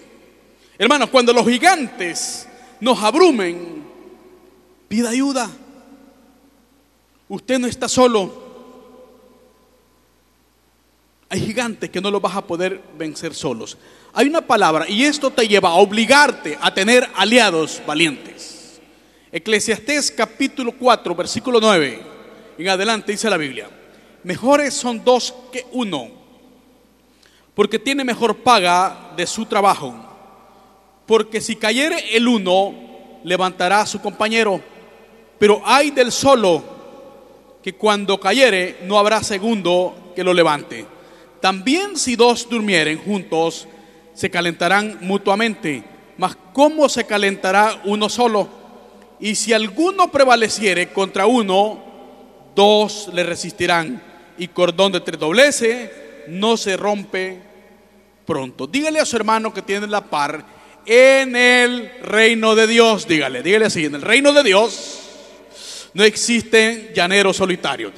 [0.79, 2.49] Hermanos, cuando los gigantes
[2.81, 3.85] nos abrumen,
[4.89, 5.51] pida ayuda.
[7.29, 8.47] Usted no está solo.
[11.29, 13.77] Hay gigantes que no los vas a poder vencer solos.
[14.13, 18.81] Hay una palabra y esto te lleva a obligarte a tener aliados valientes.
[19.33, 22.01] Eclesiastés capítulo 4, versículo 9.
[22.59, 23.69] En adelante dice la Biblia.
[24.23, 26.09] Mejores son dos que uno,
[27.55, 29.95] porque tiene mejor paga de su trabajo.
[31.07, 32.75] Porque si cayere el uno,
[33.25, 34.61] levantará a su compañero.
[35.39, 36.76] Pero hay del solo
[37.67, 40.87] que cuando cayere no habrá segundo que lo levante.
[41.41, 43.67] También si dos durmieren juntos,
[44.15, 45.83] se calentarán mutuamente.
[46.17, 48.49] Mas ¿cómo se calentará uno solo?
[49.19, 51.83] Y si alguno prevaleciere contra uno,
[52.55, 54.01] dos le resistirán.
[54.39, 57.41] Y cordón de tres doblece, no se rompe
[58.25, 58.69] pronto.
[58.69, 60.45] Dígale a su hermano que tiene la par
[60.87, 63.09] en el reino de Dios.
[63.09, 65.03] Dígale, dígale así, en el reino de Dios
[65.95, 67.93] no existen llaneros solitarios.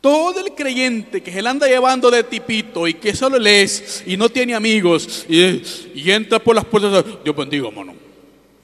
[0.00, 4.16] Todo el creyente que se le anda llevando de tipito y que solo lees y
[4.16, 7.94] no tiene amigos y, entra por las puertas, Dios bendiga, hermano.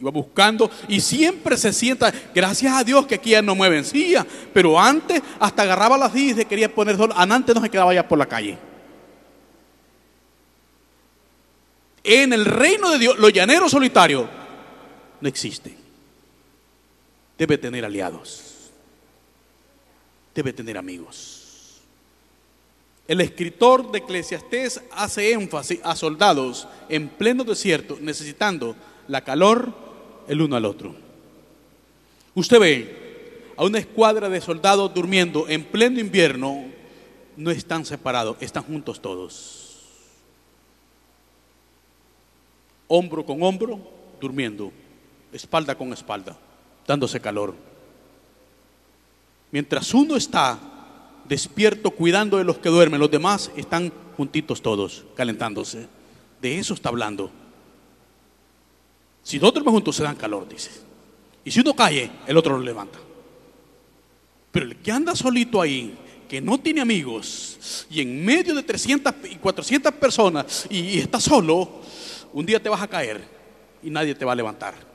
[0.05, 4.27] Va buscando y siempre se sienta, gracias a Dios que aquí ya no mueven silla,
[4.53, 8.07] pero antes hasta agarraba las sillas y quería poner solo, antes no se quedaba ya
[8.07, 8.59] por la calle.
[12.05, 14.27] En el reino de Dios, los llaneros solitarios
[15.21, 15.84] no existen.
[17.37, 18.55] Debe tener aliados
[20.35, 21.81] debe tener amigos.
[23.07, 28.75] El escritor de Eclesiastés hace énfasis a soldados en pleno desierto necesitando
[29.09, 29.73] la calor
[30.27, 30.95] el uno al otro.
[32.35, 36.65] Usted ve a una escuadra de soldados durmiendo en pleno invierno,
[37.37, 39.61] no están separados, están juntos todos.
[42.89, 43.79] Hombro con hombro,
[44.21, 44.73] durmiendo,
[45.33, 46.37] espalda con espalda,
[46.87, 47.55] dándose calor.
[49.51, 50.59] Mientras uno está
[51.29, 55.87] despierto cuidando de los que duermen, los demás están juntitos todos, calentándose.
[56.41, 57.31] De eso está hablando.
[59.23, 60.71] Si dos duermen juntos se dan calor, dice.
[61.45, 62.99] Y si uno cae, el otro lo levanta.
[64.53, 65.97] Pero el que anda solito ahí,
[66.29, 71.81] que no tiene amigos, y en medio de 300 y 400 personas, y está solo,
[72.33, 73.23] un día te vas a caer
[73.83, 74.94] y nadie te va a levantar.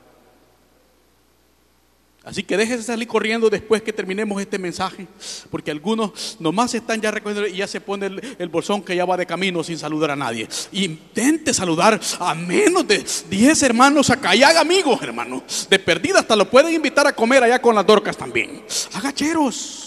[2.23, 5.07] Así que déjese salir corriendo después que terminemos este mensaje,
[5.49, 9.15] porque algunos nomás están ya recogiendo y ya se pone el, bolsón que ya va
[9.15, 10.47] de camino sin saludar a nadie.
[10.73, 15.43] Intente saludar a menos de 10 hermanos acá y haga amigos, hermano.
[15.69, 18.65] De perdida hasta lo pueden invitar a comer allá con las dorcas también.
[18.93, 19.85] Agacheros.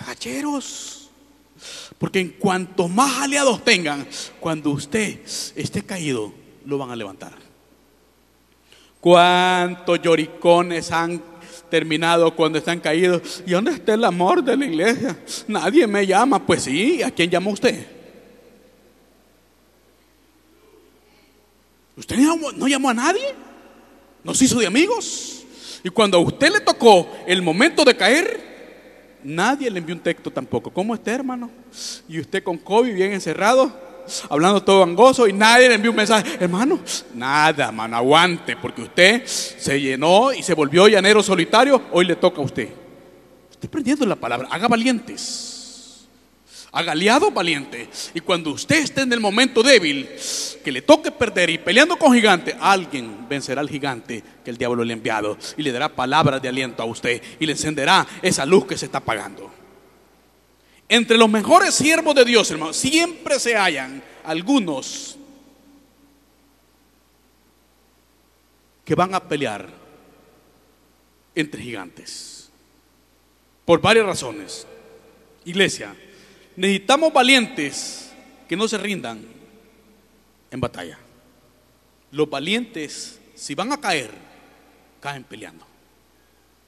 [0.00, 1.10] Agacheros.
[1.96, 4.06] Porque en cuanto más aliados tengan,
[4.38, 5.20] cuando usted
[5.56, 6.32] esté caído,
[6.66, 7.47] lo van a levantar.
[9.00, 11.22] ¿Cuántos lloricones han
[11.70, 13.42] terminado cuando están caídos?
[13.46, 15.16] ¿Y dónde está el amor de la iglesia?
[15.46, 16.44] Nadie me llama.
[16.44, 17.86] Pues sí, ¿a quién llama usted?
[21.96, 22.16] ¿Usted
[22.56, 23.34] no llamó a nadie?
[24.24, 25.44] ¿Nos hizo de amigos?
[25.82, 30.30] Y cuando a usted le tocó el momento de caer, nadie le envió un texto
[30.30, 30.70] tampoco.
[30.70, 31.50] ¿Cómo está, hermano?
[32.08, 33.87] Y usted con COVID bien encerrado
[34.28, 36.36] hablando todo angoso y nadie le envió un mensaje.
[36.40, 36.80] Hermano,
[37.14, 42.40] nada, hermano, aguante, porque usted se llenó y se volvió llanero solitario, hoy le toca
[42.40, 42.68] a usted.
[43.50, 45.56] Estoy prendiendo la palabra, haga valientes.
[46.70, 47.88] Haga aliado valiente.
[48.14, 50.08] Y cuando usted esté en el momento débil,
[50.62, 54.84] que le toque perder y peleando con gigante, alguien vencerá al gigante que el diablo
[54.84, 58.44] le ha enviado y le dará palabras de aliento a usted y le encenderá esa
[58.44, 59.57] luz que se está apagando.
[60.88, 65.16] Entre los mejores siervos de Dios, hermano, siempre se hallan algunos
[68.84, 69.68] que van a pelear
[71.34, 72.50] entre gigantes.
[73.66, 74.66] Por varias razones.
[75.44, 75.94] Iglesia,
[76.56, 78.10] necesitamos valientes
[78.48, 79.22] que no se rindan
[80.50, 80.98] en batalla.
[82.12, 84.10] Los valientes, si van a caer,
[85.00, 85.66] caen peleando.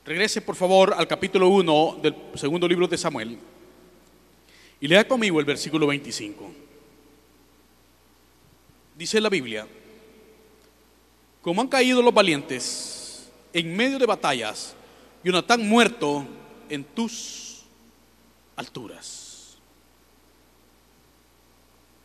[0.04, 3.38] Regrese por favor al capítulo 1 del segundo libro de Samuel.
[4.80, 6.50] Y lea conmigo el versículo 25.
[8.96, 9.66] Dice la Biblia,
[11.42, 14.74] como han caído los valientes en medio de batallas,
[15.22, 16.26] Jonatán muerto
[16.68, 17.62] en tus
[18.56, 19.56] alturas.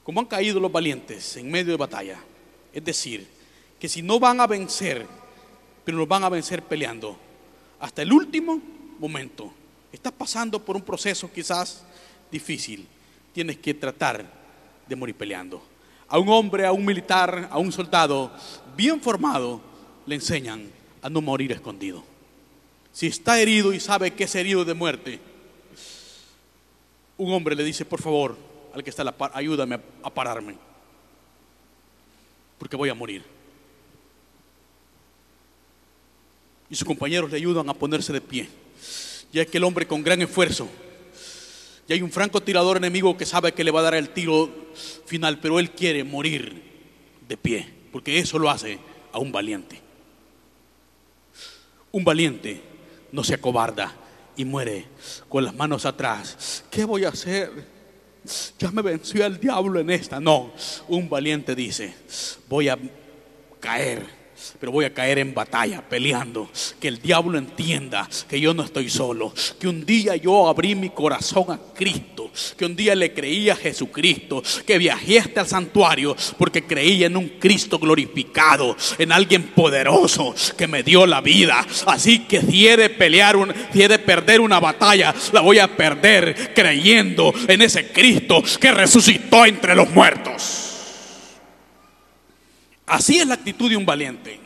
[0.03, 2.19] Como han caído los valientes en medio de batalla.
[2.73, 3.27] Es decir,
[3.79, 5.05] que si no van a vencer,
[5.83, 7.17] pero los van a vencer peleando
[7.79, 8.61] hasta el último
[8.99, 9.51] momento.
[9.91, 11.83] Estás pasando por un proceso quizás
[12.35, 12.85] difícil,
[13.33, 14.25] tienes que tratar
[14.87, 15.63] de morir peleando.
[16.07, 18.31] A un hombre, a un militar, a un soldado
[18.75, 19.61] bien formado,
[20.05, 20.69] le enseñan
[21.01, 22.03] a no morir escondido.
[22.91, 25.19] Si está herido y sabe que es herido de muerte,
[27.17, 28.37] un hombre le dice, por favor,
[28.73, 30.55] al que está la par, ayúdame a pararme,
[32.59, 33.23] porque voy a morir.
[36.69, 38.49] Y sus compañeros le ayudan a ponerse de pie.
[39.31, 40.67] Ya que el hombre con gran esfuerzo
[41.87, 44.49] y hay un francotirador enemigo que sabe que le va a dar el tiro
[45.05, 46.63] final, pero él quiere morir
[47.27, 48.79] de pie, porque eso lo hace
[49.11, 49.79] a un valiente.
[51.91, 52.61] Un valiente
[53.11, 53.95] no se acobarda
[54.35, 54.87] y muere
[55.29, 56.63] con las manos atrás.
[56.69, 57.75] ¿Qué voy a hacer?
[58.57, 60.19] Ya me venció el diablo en esta.
[60.19, 60.51] No,
[60.87, 61.93] un valiente dice,
[62.49, 62.77] voy a
[63.59, 64.24] caer
[64.59, 66.49] pero voy a caer en batalla, peleando.
[66.79, 69.33] Que el diablo entienda que yo no estoy solo.
[69.59, 72.31] Que un día yo abrí mi corazón a Cristo.
[72.57, 74.43] Que un día le creí a Jesucristo.
[74.65, 78.75] Que viajé hasta el santuario porque creía en un Cristo glorificado.
[78.97, 81.65] En alguien poderoso que me dio la vida.
[81.85, 83.35] Así que si he de pelear,
[83.73, 88.71] si he de perder una batalla, la voy a perder creyendo en ese Cristo que
[88.71, 90.64] resucitó entre los muertos.
[92.85, 94.39] Así es la actitud de un valiente.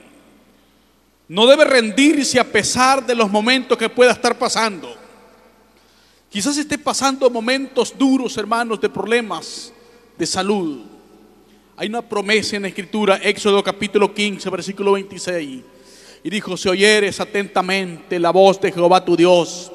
[1.27, 4.95] No debe rendirse a pesar de los momentos que pueda estar pasando.
[6.29, 9.73] Quizás esté pasando momentos duros, hermanos, de problemas
[10.17, 10.79] de salud.
[11.75, 15.61] Hay una promesa en la Escritura, Éxodo capítulo 15, versículo 26.
[16.23, 19.71] Y dijo, si oyeres atentamente la voz de Jehová tu Dios,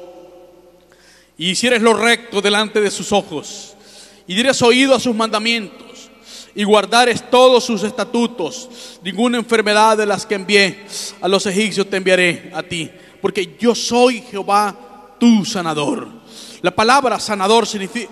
[1.37, 3.75] y hicieres lo recto delante de sus ojos,
[4.27, 5.84] y dieres oído a sus mandamientos,
[6.55, 8.99] y guardares todos sus estatutos.
[9.03, 10.85] Ninguna enfermedad de las que envié
[11.21, 12.89] a los egipcios te enviaré a ti,
[13.21, 14.75] porque yo soy Jehová
[15.19, 16.07] tu sanador.
[16.61, 17.67] La palabra sanador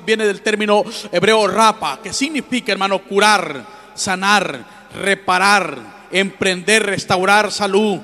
[0.05, 7.99] viene del término hebreo rapa, que significa, hermano, curar, sanar, reparar, emprender, restaurar salud.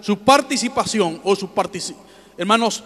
[0.00, 2.84] Su participación o su participación, hermanos,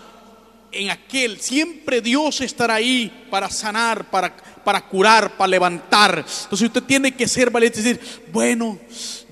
[0.72, 4.34] en aquel siempre Dios estará ahí para sanar, para
[4.64, 6.18] para curar, para levantar.
[6.18, 8.78] Entonces usted tiene que ser valiente y decir, bueno,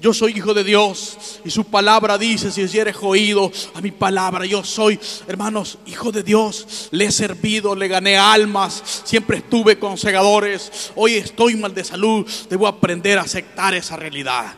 [0.01, 4.47] yo soy hijo de Dios y su palabra dice, si eres oído a mi palabra,
[4.47, 9.99] yo soy, hermanos, hijo de Dios, le he servido, le gané almas, siempre estuve con
[9.99, 14.55] segadores, hoy estoy mal de salud, debo aprender a aceptar esa realidad.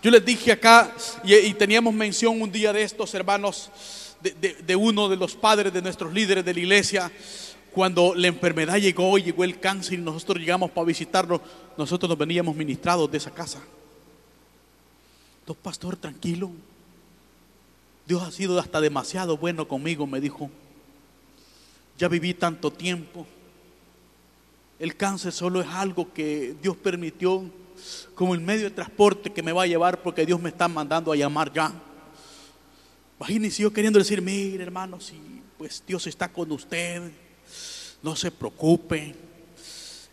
[0.00, 3.70] Yo les dije acá y, teníamos mención un día de estos hermanos,
[4.20, 7.12] de uno de los padres de nuestros líderes de la iglesia,
[7.74, 11.40] cuando la enfermedad llegó, y llegó el cáncer y nosotros llegamos para visitarlo,
[11.76, 13.60] nosotros nos veníamos ministrados de esa casa.
[15.40, 16.52] Entonces, pastor, tranquilo.
[18.06, 20.50] Dios ha sido hasta demasiado bueno conmigo, me dijo.
[21.98, 23.26] Ya viví tanto tiempo.
[24.78, 27.42] El cáncer solo es algo que Dios permitió
[28.14, 31.10] como el medio de transporte que me va a llevar porque Dios me está mandando
[31.10, 31.72] a llamar ya.
[33.18, 35.14] Imagínense yo queriendo decir, mire hermano, si
[35.58, 37.10] pues Dios está con usted
[38.04, 39.14] no se preocupe,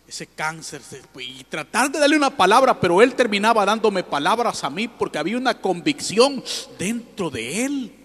[0.08, 0.80] ese cáncer,
[1.20, 5.36] y tratar de darle una palabra, pero él terminaba dándome palabras a mí porque había
[5.36, 6.42] una convicción
[6.78, 8.01] dentro de él.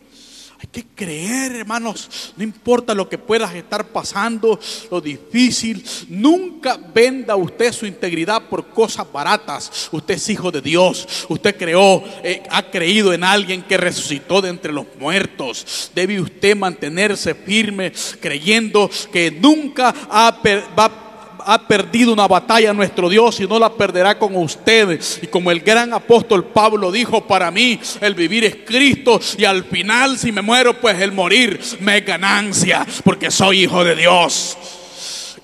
[0.59, 7.35] Hay que creer, hermanos, no importa lo que puedas estar pasando, lo difícil, nunca venda
[7.35, 9.89] usted su integridad por cosas baratas.
[9.91, 14.49] Usted es hijo de Dios, usted creó, eh, ha creído en alguien que resucitó de
[14.49, 15.91] entre los muertos.
[15.93, 20.41] Debe usted mantenerse firme creyendo que nunca ha,
[20.77, 21.06] va
[21.49, 25.19] ha perdido una batalla nuestro Dios y no la perderá con ustedes.
[25.21, 29.63] Y como el gran apóstol Pablo dijo, para mí el vivir es Cristo y al
[29.63, 34.57] final si me muero, pues el morir me es ganancia, porque soy hijo de Dios.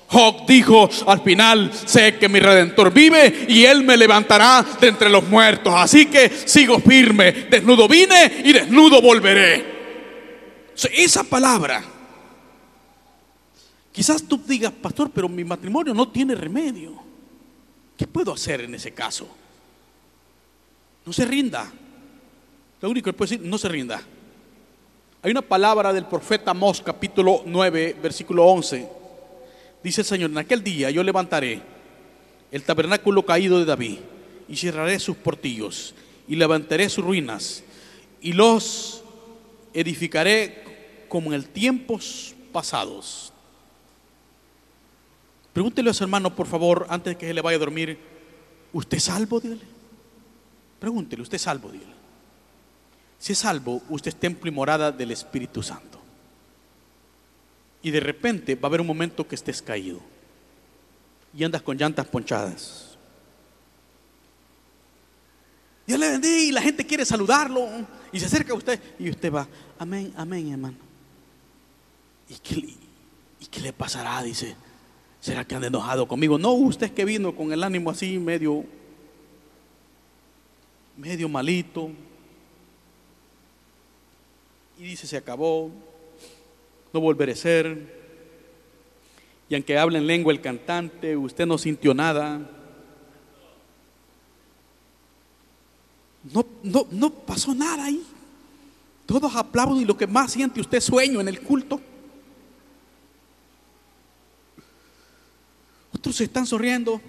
[0.08, 5.08] Job dijo al final, sé que mi redentor vive y él me levantará de entre
[5.08, 5.72] los muertos.
[5.74, 9.72] Así que sigo firme, desnudo vine y desnudo volveré.
[10.92, 11.93] Esa palabra
[13.94, 16.94] Quizás tú digas, pastor, pero mi matrimonio no tiene remedio.
[17.96, 19.28] ¿Qué puedo hacer en ese caso?
[21.06, 21.70] No se rinda.
[22.80, 24.02] Lo único que puedo decir, no se rinda.
[25.22, 28.88] Hay una palabra del profeta Mos, capítulo 9, versículo 11.
[29.84, 31.62] Dice el Señor, en aquel día yo levantaré
[32.50, 33.98] el tabernáculo caído de David
[34.48, 35.94] y cerraré sus portillos
[36.26, 37.62] y levantaré sus ruinas
[38.20, 39.04] y los
[39.72, 43.33] edificaré como en el tiempos pasados.
[45.54, 47.96] Pregúntele a su hermano, por favor, antes de que se le vaya a dormir,
[48.72, 49.38] ¿usted es salvo?
[49.40, 49.62] Dígale.
[50.80, 51.70] Pregúntele, ¿usted es salvo?
[51.70, 51.94] Dígale.
[53.20, 56.00] Si es salvo, usted es templo y morada del Espíritu Santo.
[57.82, 60.00] Y de repente va a haber un momento que estés caído
[61.32, 62.98] y andas con llantas ponchadas.
[65.86, 67.68] Dios le bendiga y la gente quiere saludarlo
[68.10, 69.46] y se acerca a usted y usted va,
[69.78, 70.78] amén, amén, hermano.
[72.28, 72.56] ¿Y qué,
[73.38, 74.20] y qué le pasará?
[74.22, 74.56] Dice,
[75.24, 76.36] ¿Será que han enojado conmigo?
[76.36, 78.62] No, usted es que vino con el ánimo así medio,
[80.98, 81.90] medio malito.
[84.78, 85.70] Y dice, se acabó,
[86.92, 88.04] no volveré a ser.
[89.48, 92.46] Y aunque hable en lengua el cantante, usted no sintió nada.
[96.34, 98.02] No, no, no pasó nada ahí.
[99.06, 101.80] Todos aplauden y lo que más siente usted sueño en el culto.
[106.04, 107.00] Otros se están sonriendo.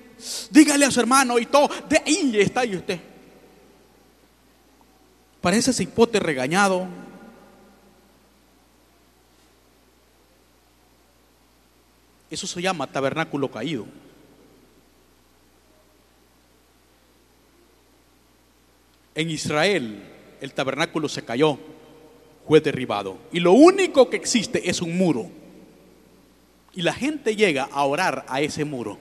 [0.52, 1.70] Dígale a su hermano y todo.
[1.90, 2.98] De ahí está ahí usted.
[5.42, 6.88] Parece ese hipote regañado.
[12.32, 13.86] Eso se llama tabernáculo caído.
[19.14, 20.04] En Israel
[20.40, 21.60] el tabernáculo se cayó,
[22.48, 23.18] fue derribado.
[23.34, 25.30] Y lo único que existe es un muro.
[26.76, 28.98] Y la gente llega a orar a ese muro.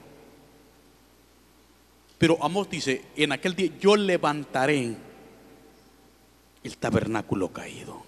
[2.18, 4.94] Pero Amós dice, en aquel día yo levantaré
[6.62, 8.02] el tabernáculo caído.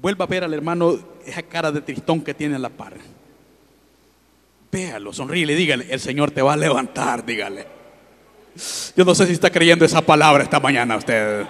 [0.00, 2.94] Vuelva a ver al hermano esa cara de tristón que tiene en la par.
[4.72, 7.66] Véalo, sonríe dígale, el Señor te va a levantar, dígale.
[8.96, 11.46] Yo no sé si está creyendo esa palabra esta mañana usted.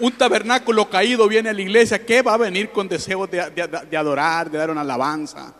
[0.00, 3.96] Un tabernáculo caído viene a la iglesia que va a venir con deseos de, de,
[3.96, 5.54] adorar, de dar una alabanza,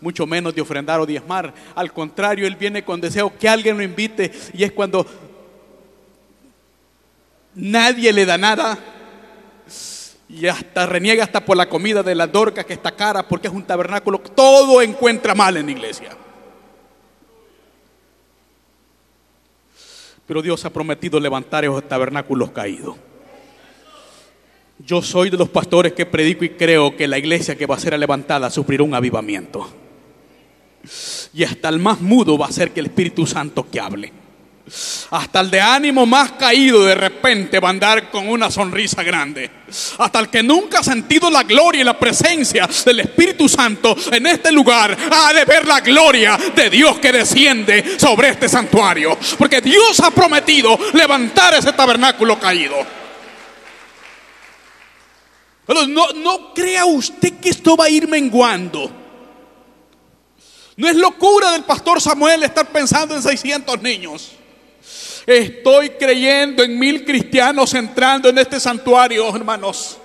[0.00, 1.52] mucho menos de ofrendar o diezmar.
[1.74, 5.06] Al contrario, él viene con deseo que alguien lo invite y es cuando
[7.54, 8.78] nadie le da nada
[10.28, 13.54] y hasta reniega hasta por la comida de la dorca que está cara porque es
[13.54, 14.18] un tabernáculo.
[14.18, 16.16] Todo encuentra mal en la iglesia.
[20.26, 22.96] Pero Dios ha prometido levantar esos tabernáculos caídos.
[24.78, 27.80] Yo soy de los pastores que predico y creo que la iglesia que va a
[27.80, 29.70] ser levantada sufrirá un avivamiento.
[31.32, 34.12] Y hasta el más mudo va a ser que el Espíritu Santo que hable.
[35.10, 39.50] Hasta el de ánimo más caído de repente va a andar con una sonrisa grande.
[39.98, 44.26] Hasta el que nunca ha sentido la gloria y la presencia del Espíritu Santo en
[44.26, 49.18] este lugar ha de ver la gloria de Dios que desciende sobre este santuario.
[49.38, 53.03] Porque Dios ha prometido levantar ese tabernáculo caído.
[55.66, 58.90] No, no crea usted que esto va a ir menguando.
[60.76, 64.32] No es locura del pastor Samuel estar pensando en 600 niños.
[65.26, 69.98] Estoy creyendo en mil cristianos entrando en este santuario, hermanos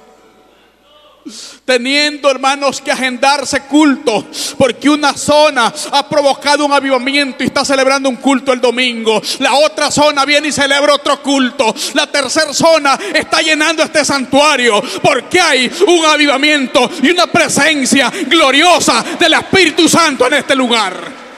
[1.66, 4.28] teniendo hermanos que agendarse culto,
[4.58, 9.54] porque una zona ha provocado un avivamiento y está celebrando un culto el domingo, la
[9.56, 15.40] otra zona viene y celebra otro culto, la tercera zona está llenando este santuario, porque
[15.40, 21.29] hay un avivamiento y una presencia gloriosa del Espíritu Santo en este lugar.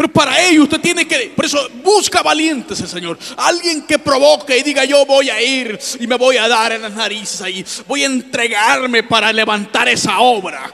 [0.00, 3.18] Pero para ello usted tiene que, por eso busca valientes el Señor.
[3.36, 6.80] Alguien que provoque y diga yo voy a ir y me voy a dar en
[6.80, 7.62] las narices ahí.
[7.86, 10.72] Voy a entregarme para levantar esa obra.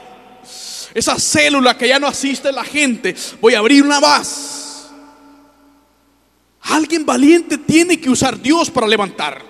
[0.93, 3.13] Esa célula que ya no asiste la gente.
[3.41, 4.91] Voy a abrir una más.
[6.61, 9.41] Alguien valiente tiene que usar Dios para levantar.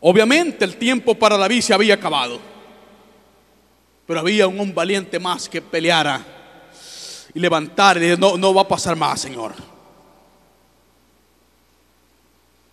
[0.00, 2.40] Obviamente el tiempo para David se había acabado.
[4.06, 6.36] Pero había un valiente más que peleara
[7.34, 9.54] y levantar y no, no va a pasar más, Señor.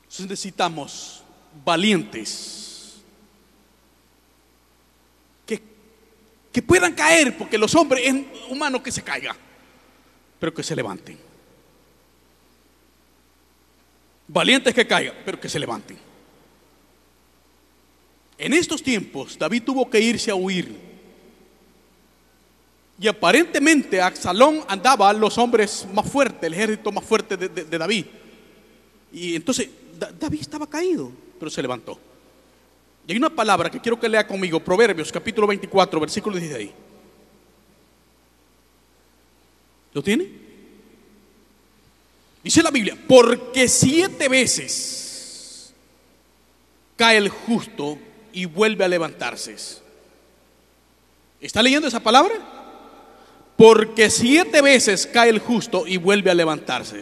[0.04, 1.24] Entonces necesitamos
[1.64, 2.96] valientes
[5.46, 5.62] que,
[6.52, 8.16] que puedan caer, porque los hombres es
[8.50, 9.36] humano que se caiga,
[10.40, 11.20] pero que se levanten.
[14.28, 15.98] Valientes que caigan, pero que se levanten.
[18.38, 20.85] En estos tiempos David tuvo que irse a huir
[23.00, 28.06] y aparentemente Axalón andaba los hombres más fuertes, el ejército más fuerte de, David.
[29.12, 29.70] Y entonces
[30.18, 32.00] David estaba caído, pero se levantó.
[33.06, 36.72] Y hay una palabra que quiero que lea conmigo, Proverbios capítulo 24, versículo 16.
[39.94, 40.30] ¿Lo tiene?
[42.44, 45.74] Dice la Biblia, porque siete veces
[46.96, 47.98] cae el justo
[48.32, 49.56] y vuelve a levantarse.
[51.42, 52.55] ¿Está leyendo esa palabra?
[53.58, 57.02] Porque siete veces cae el justo y vuelve a levantarse.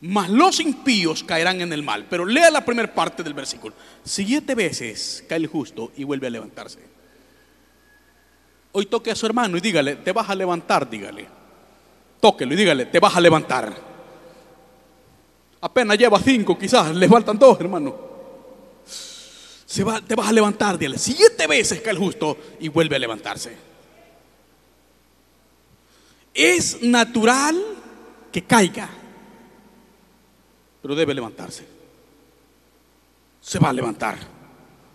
[0.00, 2.06] Mas los impíos caerán en el mal.
[2.08, 3.74] Pero lea la primera parte del versículo.
[4.04, 6.78] Siete veces cae el justo y vuelve a levantarse.
[8.72, 11.26] Hoy toque a su hermano y dígale, te vas a levantar, dígale.
[12.20, 13.74] Tóquelo y dígale, te vas a levantar.
[15.62, 18.15] Apenas lleva cinco, quizás, le faltan dos, hermano
[19.84, 23.56] te vas a levantar, dile, siete veces cae el justo y vuelve a levantarse.
[26.32, 27.62] Es natural
[28.32, 28.88] que caiga,
[30.82, 31.66] pero debe levantarse.
[33.40, 34.18] se va a levantar.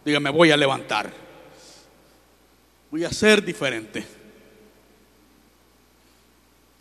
[0.04, 1.12] Dígame, voy a levantar.
[2.90, 4.06] Voy a ser diferente.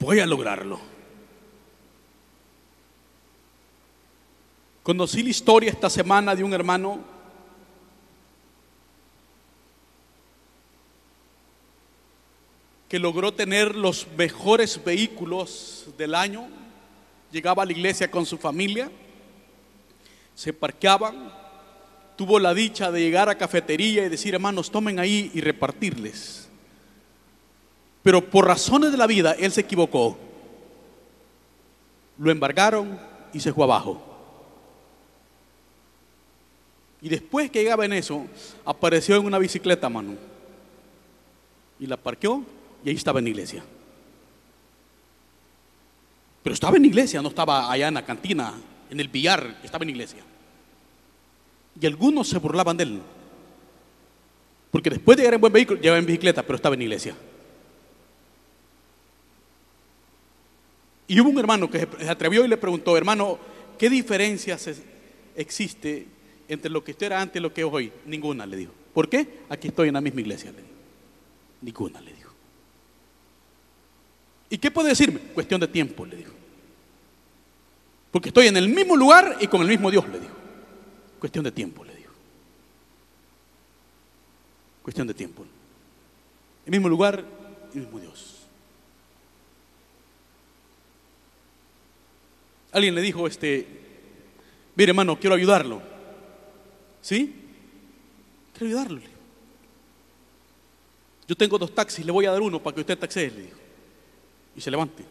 [0.01, 0.80] Voy a lograrlo.
[4.82, 7.20] Conocí la historia esta semana de un hermano
[12.91, 16.49] que logró tener los mejores vehículos del año.
[17.30, 18.91] Llegaba a la iglesia con su familia,
[20.34, 21.32] se parqueaban,
[22.16, 26.49] tuvo la dicha de llegar a cafetería y decir, hermanos, tomen ahí y repartirles.
[28.03, 30.18] Pero por razones de la vida, él se equivocó.
[32.18, 32.99] Lo embargaron
[33.32, 34.03] y se fue abajo.
[37.01, 38.26] Y después que llegaba en eso,
[38.64, 40.16] apareció en una bicicleta, mano.
[41.78, 42.45] Y la parqueó
[42.85, 43.64] y ahí estaba en la iglesia.
[46.43, 48.55] Pero estaba en la iglesia, no estaba allá en la cantina,
[48.89, 50.22] en el billar, estaba en la iglesia.
[51.81, 53.01] Y algunos se burlaban de él.
[54.70, 57.14] Porque después de llegar en buen vehículo, llevaba en bicicleta, pero estaba en la iglesia.
[61.09, 63.39] Y hubo un hermano que se atrevió y le preguntó, hermano,
[63.76, 64.57] ¿qué diferencia
[65.35, 66.07] existe
[66.49, 67.93] entre lo que usted era antes y lo que es hoy?
[68.07, 68.72] Ninguna, le dijo.
[68.95, 69.41] ¿Por qué?
[69.49, 70.68] Aquí estoy en la misma iglesia, le dijo.
[71.62, 72.30] Ninguna, le dijo.
[74.51, 75.20] ¿Y qué puede decirme?
[75.20, 76.32] Cuestión de tiempo, le dijo.
[78.11, 80.34] Porque estoy en el mismo lugar y con el mismo Dios, le dijo.
[81.20, 82.12] Cuestión de tiempo, le dijo.
[84.82, 85.46] Cuestión de tiempo.
[86.66, 87.24] El mismo lugar
[87.72, 88.38] y el mismo Dios.
[92.72, 93.66] Alguien le dijo, este,
[94.74, 95.80] mire hermano, quiero ayudarlo.
[97.03, 97.34] ¿Sí?
[98.53, 99.01] Quiero ayudarlo.
[101.28, 103.60] Yo tengo dos taxis, le voy a dar uno para que usted taxee, le dijo.
[104.57, 105.05] Y se levante.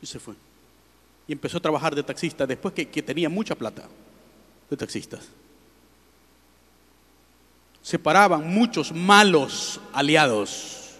[0.00, 0.34] Y se fue.
[1.26, 3.88] Y empezó a trabajar de taxista después que, que tenía mucha plata
[4.70, 5.26] de taxistas.
[7.82, 10.96] Separaban muchos malos aliados,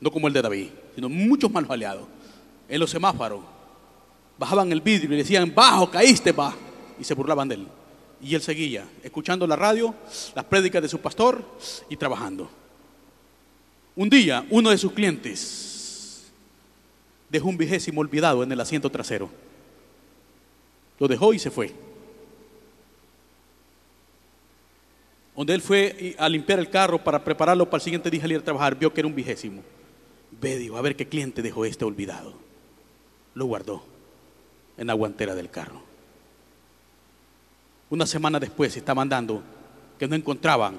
[0.00, 2.06] no como el de David sino muchos malos aliados.
[2.68, 3.40] En los semáforos
[4.38, 6.54] bajaban el vidrio y decían, bajo, caíste, va.
[6.98, 7.68] Y se burlaban de él.
[8.22, 9.94] Y él seguía, escuchando la radio,
[10.34, 11.44] las prédicas de su pastor
[11.88, 12.48] y trabajando.
[13.96, 16.32] Un día, uno de sus clientes
[17.28, 19.30] dejó un vigésimo olvidado en el asiento trasero.
[20.98, 21.72] Lo dejó y se fue.
[25.36, 28.44] Donde él fue a limpiar el carro para prepararlo para el siguiente día salir a
[28.44, 29.62] trabajar, vio que era un vigésimo.
[30.40, 32.34] Ve, a ver qué cliente dejó este olvidado.
[33.34, 33.84] Lo guardó
[34.76, 35.82] en la guantera del carro.
[37.90, 39.42] Una semana después estaban dando
[39.98, 40.74] que no encontraban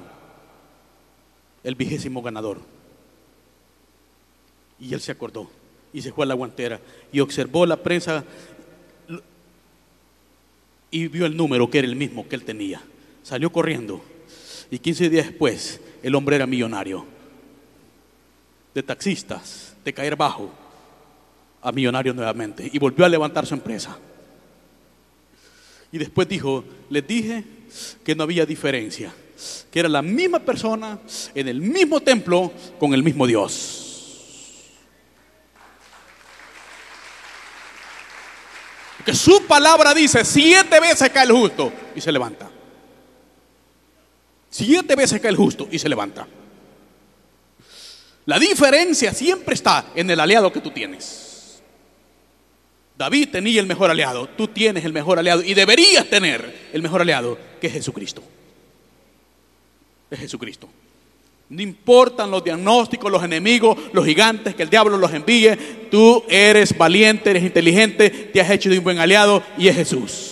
[1.63, 2.74] el vigésimo ganador.
[4.79, 5.49] Y él se acordó
[5.93, 6.79] y se fue a la guantera
[7.11, 8.23] y observó la prensa
[10.91, 12.81] y vio el número que era el mismo que él tenía.
[13.23, 14.03] Salió corriendo
[14.69, 17.05] y 15 días después el hombre era millonario
[18.73, 20.51] de taxistas, de caer bajo,
[21.61, 22.69] a millonario nuevamente.
[22.71, 23.97] Y volvió a levantar su empresa.
[25.91, 27.43] Y después dijo, les dije
[28.03, 29.13] que no había diferencia,
[29.71, 30.99] que era la misma persona
[31.33, 33.84] en el mismo templo con el mismo Dios.
[39.05, 42.49] Que su palabra dice, siete veces cae el justo y se levanta.
[44.49, 46.27] Siete veces cae el justo y se levanta.
[48.25, 51.61] La diferencia siempre está en el aliado que tú tienes.
[52.97, 57.01] David tenía el mejor aliado, tú tienes el mejor aliado y deberías tener el mejor
[57.01, 58.23] aliado, que es Jesucristo.
[60.09, 60.69] Es Jesucristo.
[61.49, 65.55] No importan los diagnósticos, los enemigos, los gigantes, que el diablo los envíe.
[65.91, 70.31] Tú eres valiente, eres inteligente, te has hecho de un buen aliado y es Jesús.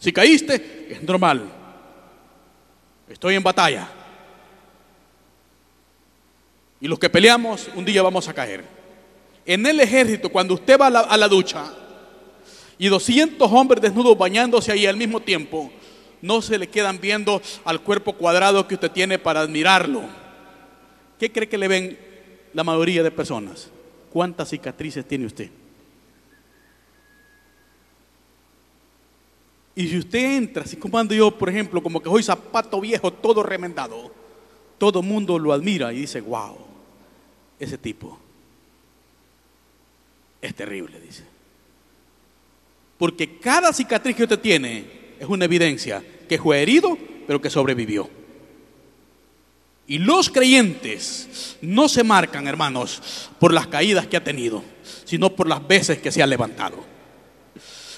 [0.00, 1.52] Si caíste, es normal.
[3.08, 3.88] Estoy en batalla.
[6.80, 8.64] Y los que peleamos, un día vamos a caer.
[9.44, 11.72] En el ejército, cuando usted va a la, ducha
[12.78, 15.70] y 200 hombres desnudos bañándose ahí al mismo tiempo,
[16.22, 20.02] no se le quedan viendo al cuerpo cuadrado que usted tiene para admirarlo.
[21.18, 21.98] ¿Qué cree que le ven
[22.52, 23.70] la mayoría de personas?
[24.10, 25.50] ¿Cuántas cicatrices tiene usted?
[29.74, 33.12] Y si usted entra, así como ando yo, por ejemplo, como que soy zapato viejo,
[33.12, 34.12] todo remendado,
[34.78, 36.70] todo mundo lo admira y dice, wow
[37.60, 38.18] ese tipo
[40.40, 41.22] es terrible, dice.
[42.98, 46.96] Porque cada cicatriz que usted tiene es una evidencia que fue herido,
[47.26, 48.08] pero que sobrevivió.
[49.86, 54.64] Y los creyentes no se marcan, hermanos, por las caídas que ha tenido,
[55.04, 56.82] sino por las veces que se ha levantado.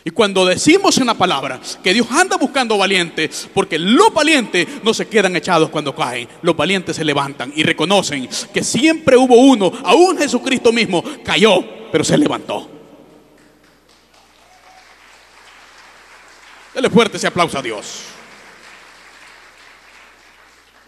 [0.04, 4.92] Y cuando decimos en la palabra que Dios anda buscando valientes, porque los valientes no
[4.92, 9.72] se quedan echados cuando caen, los valientes se levantan y reconocen que siempre hubo uno,
[9.84, 12.81] aún Jesucristo mismo cayó, pero se levantó.
[16.74, 18.02] Dele fuerte ese aplauso a Dios.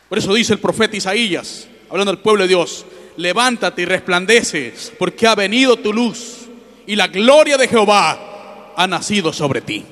[0.09, 5.27] Por eso dice el profeta Isaías, hablando al pueblo de Dios, levántate y resplandece, porque
[5.27, 6.47] ha venido tu luz
[6.87, 9.85] y la gloria de Jehová ha nacido sobre ti.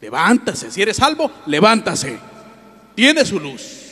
[0.00, 2.18] Levántase, si eres salvo, levántase.
[2.94, 3.85] Tiene su luz.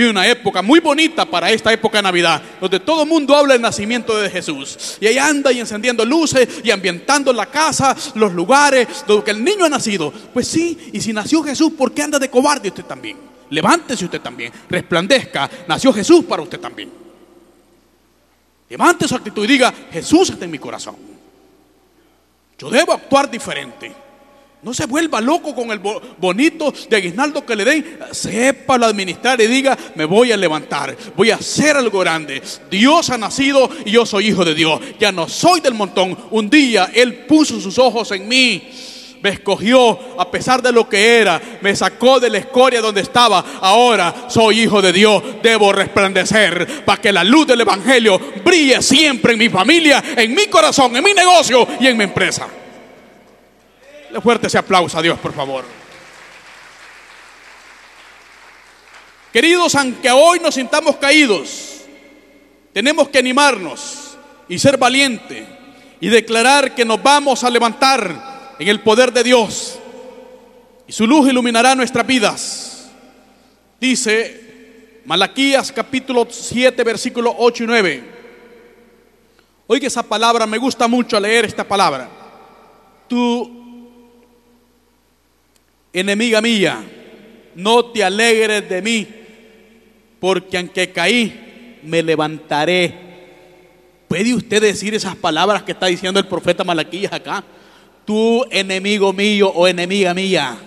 [0.00, 3.52] Vive una época muy bonita para esta época de Navidad, donde todo el mundo habla
[3.52, 4.96] del nacimiento de Jesús.
[4.98, 9.66] Y ahí anda y encendiendo luces y ambientando la casa, los lugares, donde el niño
[9.66, 10.10] ha nacido.
[10.10, 13.18] Pues sí, y si nació Jesús, ¿por qué anda de cobarde usted también?
[13.50, 16.90] Levántese usted también, resplandezca, nació Jesús para usted también.
[18.70, 20.96] Levante su actitud y diga, Jesús está en mi corazón.
[22.58, 23.92] Yo debo actuar diferente.
[24.62, 27.98] No se vuelva loco con el bonito de aguinaldo que le den.
[28.10, 32.42] Sépalo administrar y diga, me voy a levantar, voy a hacer algo grande.
[32.70, 34.78] Dios ha nacido y yo soy hijo de Dios.
[34.98, 36.16] Ya no soy del montón.
[36.30, 38.70] Un día Él puso sus ojos en mí.
[39.22, 41.40] Me escogió a pesar de lo que era.
[41.62, 43.42] Me sacó de la escoria donde estaba.
[43.62, 45.22] Ahora soy hijo de Dios.
[45.42, 50.48] Debo resplandecer para que la luz del Evangelio brille siempre en mi familia, en mi
[50.48, 52.46] corazón, en mi negocio y en mi empresa.
[54.22, 55.64] Fuerte ese aplauso a Dios, por favor.
[59.32, 61.82] Queridos, aunque hoy nos sintamos caídos,
[62.72, 65.46] tenemos que animarnos y ser valientes
[66.00, 69.78] y declarar que nos vamos a levantar en el poder de Dios
[70.88, 72.90] y su luz iluminará nuestras vidas.
[73.80, 78.04] Dice Malaquías capítulo 7, versículos 8 y 9.
[79.68, 82.08] Oiga esa palabra, me gusta mucho leer esta palabra.
[83.06, 83.59] Tú
[85.92, 86.82] enemiga mía,
[87.54, 89.06] no te alegres de mí,
[90.18, 93.10] porque aunque caí, me levantaré.
[94.08, 97.44] ¿Puede usted decir esas palabras que está diciendo el profeta Malaquías acá?
[98.04, 100.58] Tú, enemigo mío o enemiga mía,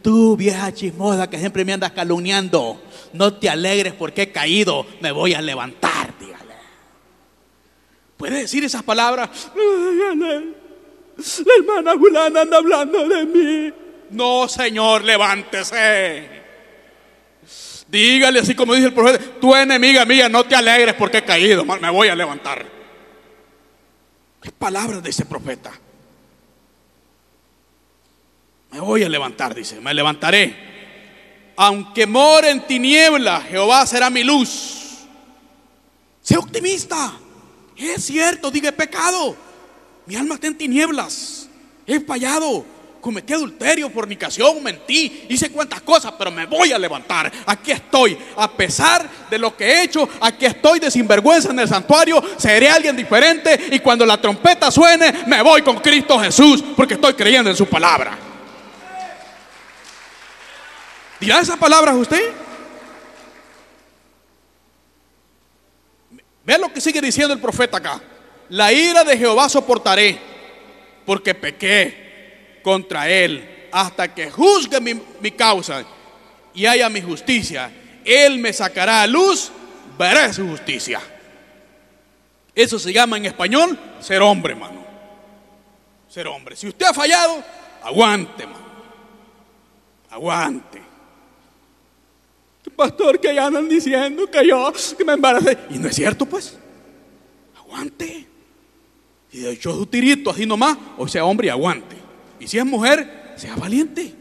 [0.00, 2.80] tú, vieja chismosa que siempre me andas calumniando,
[3.12, 6.54] no te alegres porque he caído, me voy a levantar, dígale.
[8.16, 9.28] ¿Puede decir esas palabras?
[11.44, 13.81] La hermana Juliana anda hablando de mí.
[14.12, 16.42] No, Señor, levántese.
[17.88, 21.64] Dígale así como dice el profeta, tu enemiga mía, no te alegres porque he caído,
[21.64, 22.64] me voy a levantar.
[24.42, 25.72] Es palabra de ese profeta.
[28.70, 30.72] Me voy a levantar, dice, me levantaré.
[31.56, 35.06] Aunque more en tiniebla, Jehová será mi luz.
[36.22, 37.12] Sea optimista.
[37.76, 39.36] Es cierto, diga pecado.
[40.06, 41.48] Mi alma está en tinieblas.
[41.86, 42.64] He fallado
[43.02, 47.30] cometí adulterio, fornicación, mentí, hice cuantas cosas, pero me voy a levantar.
[47.46, 51.68] Aquí estoy, a pesar de lo que he hecho, aquí estoy de sinvergüenza en el
[51.68, 56.94] santuario, seré alguien diferente y cuando la trompeta suene, me voy con Cristo Jesús, porque
[56.94, 58.16] estoy creyendo en su palabra.
[61.18, 62.22] ¿Dirá esas palabras usted?
[66.44, 68.00] Ve lo que sigue diciendo el profeta acá.
[68.48, 70.20] La ira de Jehová soportaré,
[71.04, 72.11] porque pequé
[72.62, 75.84] contra él hasta que juzgue mi, causa
[76.54, 77.70] y haya mi justicia.
[78.04, 79.50] Él me sacará a luz,
[79.98, 81.00] veré su justicia.
[82.54, 84.84] Eso se llama en español ser hombre, hermano.
[86.08, 86.54] Ser hombre.
[86.54, 87.42] Si usted ha fallado,
[87.82, 88.62] aguante, hermano.
[90.10, 90.82] Aguante.
[92.76, 95.58] Pastor, que ya andan diciendo que yo que me embaracé.
[95.70, 96.58] Y no es cierto, pues.
[97.58, 98.26] Aguante.
[99.32, 102.01] Y de hecho, su tirito así nomás, o sea, hombre, aguante.
[102.42, 104.12] Y si es mujer, sea valiente.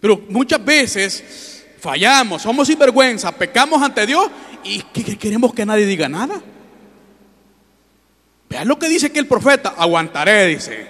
[0.00, 4.30] Pero muchas veces fallamos, somos sinvergüenza, pecamos ante Dios
[4.62, 4.80] y
[5.16, 6.40] queremos que nadie diga nada.
[8.48, 10.86] Vean lo que dice que el profeta, aguantaré, dice,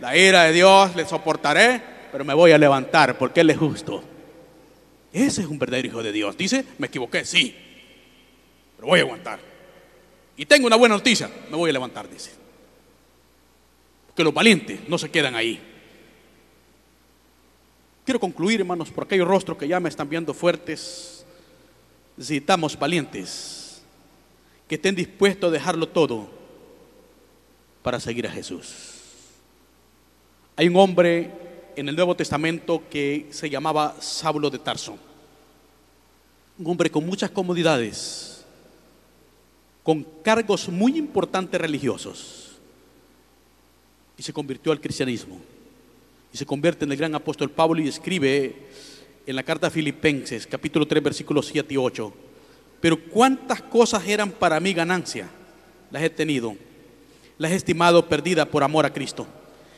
[0.00, 4.02] la ira de Dios le soportaré, pero me voy a levantar porque Él es justo.
[5.12, 6.34] Ese es un verdadero hijo de Dios.
[6.34, 7.54] Dice, me equivoqué, sí,
[8.76, 9.38] pero voy a aguantar.
[10.34, 12.30] Y tengo una buena noticia, me voy a levantar, dice.
[14.06, 15.72] Porque los valientes no se quedan ahí.
[18.04, 21.24] Quiero concluir, hermanos, por aquellos rostros que ya me están viendo fuertes.
[22.16, 23.82] Necesitamos valientes
[24.68, 26.28] que estén dispuestos a dejarlo todo
[27.82, 29.00] para seguir a Jesús.
[30.56, 31.30] Hay un hombre
[31.76, 34.98] en el Nuevo Testamento que se llamaba Saulo de Tarso.
[36.56, 38.44] un hombre con muchas comodidades,
[39.82, 42.52] con cargos muy importantes religiosos,
[44.16, 45.40] y se convirtió al cristianismo.
[46.34, 48.56] Y se convierte en el gran apóstol Pablo y escribe
[49.24, 52.12] en la carta a Filipenses, capítulo 3, versículos 7 y 8.
[52.80, 55.28] Pero cuántas cosas eran para mí ganancia,
[55.92, 56.56] las he tenido,
[57.38, 59.28] las he estimado perdida por amor a Cristo.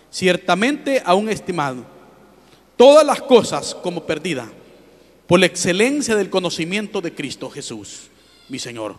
[0.09, 1.85] Ciertamente aún he estimado
[2.79, 4.49] todas las cosas como perdida
[5.27, 8.09] por la excelencia del conocimiento de Cristo Jesús,
[8.49, 8.97] mi Señor,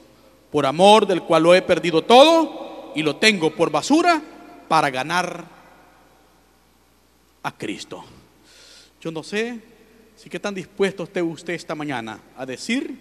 [0.52, 4.22] por amor del cual lo he perdido todo y lo tengo por basura
[4.68, 5.57] para ganar
[7.48, 8.04] a Cristo.
[9.00, 9.58] Yo no sé
[10.18, 12.94] si qué tan dispuesto esté usted esta mañana a decir,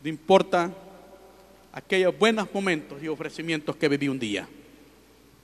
[0.00, 0.72] no importa
[1.72, 4.48] aquellos buenos momentos y ofrecimientos que viví un día,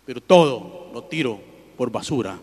[0.06, 1.40] pero todo lo tiro
[1.76, 2.38] por basura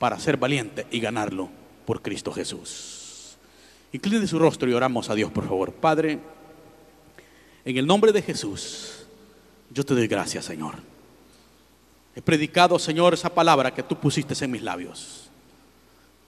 [0.00, 1.48] para ser valiente y ganarlo
[1.86, 3.36] por Cristo Jesús.
[3.92, 5.72] Incline su rostro y oramos a Dios, por favor.
[5.72, 6.18] Padre,
[7.64, 9.06] en el nombre de Jesús,
[9.70, 10.91] yo te doy gracias, Señor.
[12.14, 15.30] He predicado, Señor, esa palabra que tú pusiste en mis labios.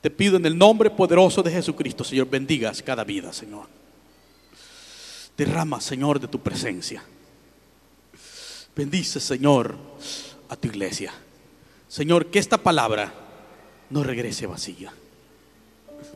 [0.01, 3.67] Te pido en el nombre poderoso de Jesucristo, Señor, bendigas cada vida, Señor.
[5.37, 7.03] Derrama, Señor, de tu presencia.
[8.77, 9.77] Bendice, Señor,
[10.49, 11.13] a tu iglesia.
[11.89, 13.13] Señor, que esta palabra
[13.91, 14.93] no regrese vacía.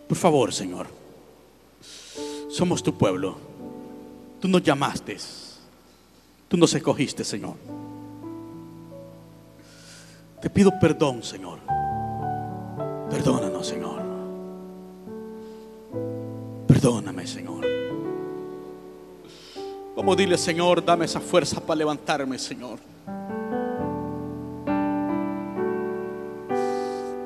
[0.09, 0.89] Por favor, Señor.
[2.51, 3.39] Somos tu pueblo.
[4.41, 5.17] Tú nos llamaste.
[6.49, 7.78] Tú nos escogiste, Señor.
[10.41, 11.59] Te pido perdón, Señor.
[13.11, 14.03] Perdónanos, Señor.
[16.67, 17.67] Perdóname, Señor.
[19.97, 22.79] Vamos dile, Señor, dame esa fuerza para levantarme, Señor.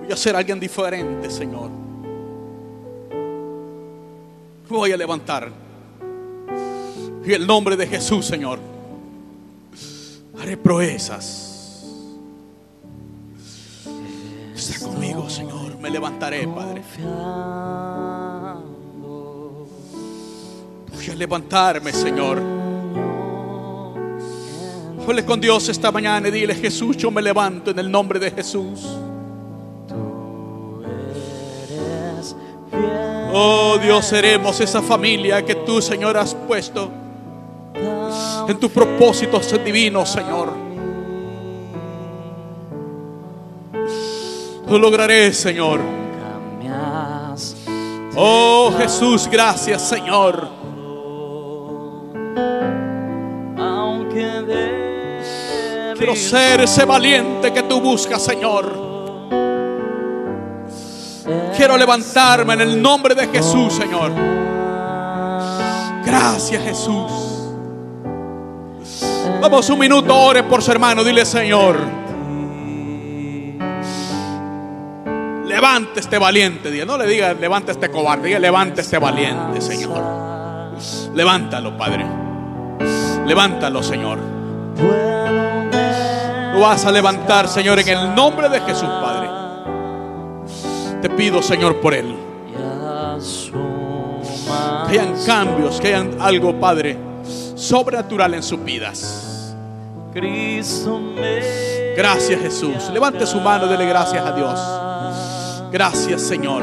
[0.00, 1.82] Voy a ser alguien diferente, Señor
[4.72, 5.50] voy a levantar.
[7.24, 8.58] En el nombre de Jesús, Señor,
[10.40, 11.51] haré proezas.
[15.92, 16.82] Levantaré, Padre.
[20.94, 22.40] Voy a levantarme, Señor.
[25.06, 28.30] Hable con Dios esta mañana y dile, Jesús, yo me levanto en el nombre de
[28.30, 28.80] Jesús.
[33.34, 36.90] Oh Dios, seremos esa familia que tú, Señor, has puesto
[38.48, 40.61] en tus propósitos divinos, Señor.
[44.72, 45.80] Lo lograré, Señor.
[48.16, 50.48] Oh Jesús, gracias, Señor.
[55.94, 59.20] Quiero ser ese valiente que tú buscas, Señor.
[61.54, 64.10] Quiero levantarme en el nombre de Jesús, Señor.
[66.02, 67.12] Gracias, Jesús.
[69.38, 71.04] Vamos un minuto, ore por su hermano.
[71.04, 72.01] Dile, Señor.
[75.62, 76.84] Levante este valiente.
[76.84, 78.26] No le diga, levante este cobarde.
[78.26, 80.02] Diga, levante este valiente, Señor.
[81.14, 82.04] Levántalo, Padre.
[83.24, 84.18] Levántalo, Señor.
[86.52, 89.28] Lo vas a levantar, Señor, en el nombre de Jesús, Padre.
[91.00, 92.12] Te pido, Señor, por él.
[94.90, 96.98] Que hayan cambios, que hayan algo, Padre,
[97.54, 99.54] sobrenatural en sus vidas.
[101.96, 102.90] Gracias, Jesús.
[102.92, 104.91] Levante su mano, dele gracias a Dios.
[105.72, 106.62] Gracias, Señor.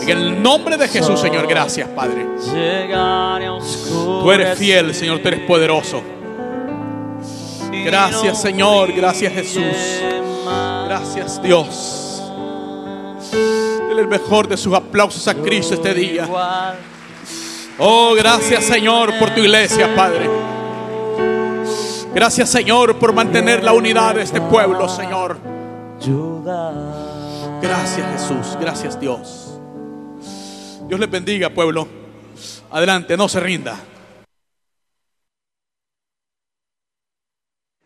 [0.00, 2.26] En el nombre de Jesús, Señor, gracias, Padre.
[3.98, 6.02] Tú eres fiel, Señor, tú eres poderoso.
[7.84, 8.92] Gracias, Señor.
[8.92, 9.74] Gracias, Jesús.
[10.86, 12.06] Gracias, Dios
[13.98, 16.28] el mejor de sus aplausos a Cristo este día.
[17.78, 20.28] Oh, gracias Señor por tu iglesia, Padre.
[22.14, 25.38] Gracias Señor por mantener la unidad de este pueblo, Señor.
[27.66, 29.60] Gracias Jesús, gracias Dios.
[30.86, 31.88] Dios les bendiga, pueblo.
[32.70, 33.76] Adelante, no se rinda.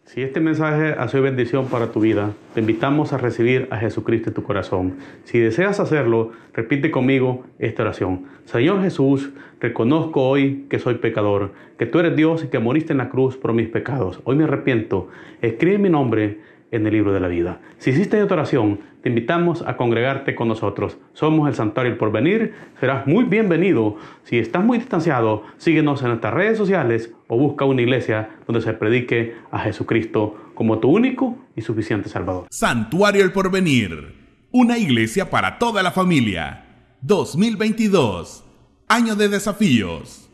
[0.04, 4.28] Si este mensaje ha sido bendición para tu vida, te invitamos a recibir a Jesucristo
[4.28, 4.98] en tu corazón.
[5.24, 8.26] Si deseas hacerlo, repite conmigo esta oración.
[8.44, 12.98] Señor Jesús, reconozco hoy que soy pecador, que tú eres Dios y que moriste en
[12.98, 14.20] la cruz por mis pecados.
[14.24, 15.08] Hoy me arrepiento.
[15.40, 16.40] Escribe mi nombre
[16.70, 17.60] en el libro de la vida.
[17.78, 20.98] Si hiciste esta oración, te invitamos a congregarte con nosotros.
[21.12, 22.54] Somos el Santuario El Porvenir.
[22.78, 23.96] Serás muy bienvenido.
[24.24, 28.72] Si estás muy distanciado, síguenos en nuestras redes sociales o busca una iglesia donde se
[28.74, 32.46] predique a Jesucristo como tu único y suficiente Salvador.
[32.50, 34.14] Santuario El Porvenir.
[34.52, 36.66] Una iglesia para toda la familia.
[37.02, 38.44] 2022.
[38.88, 40.29] Año de desafíos.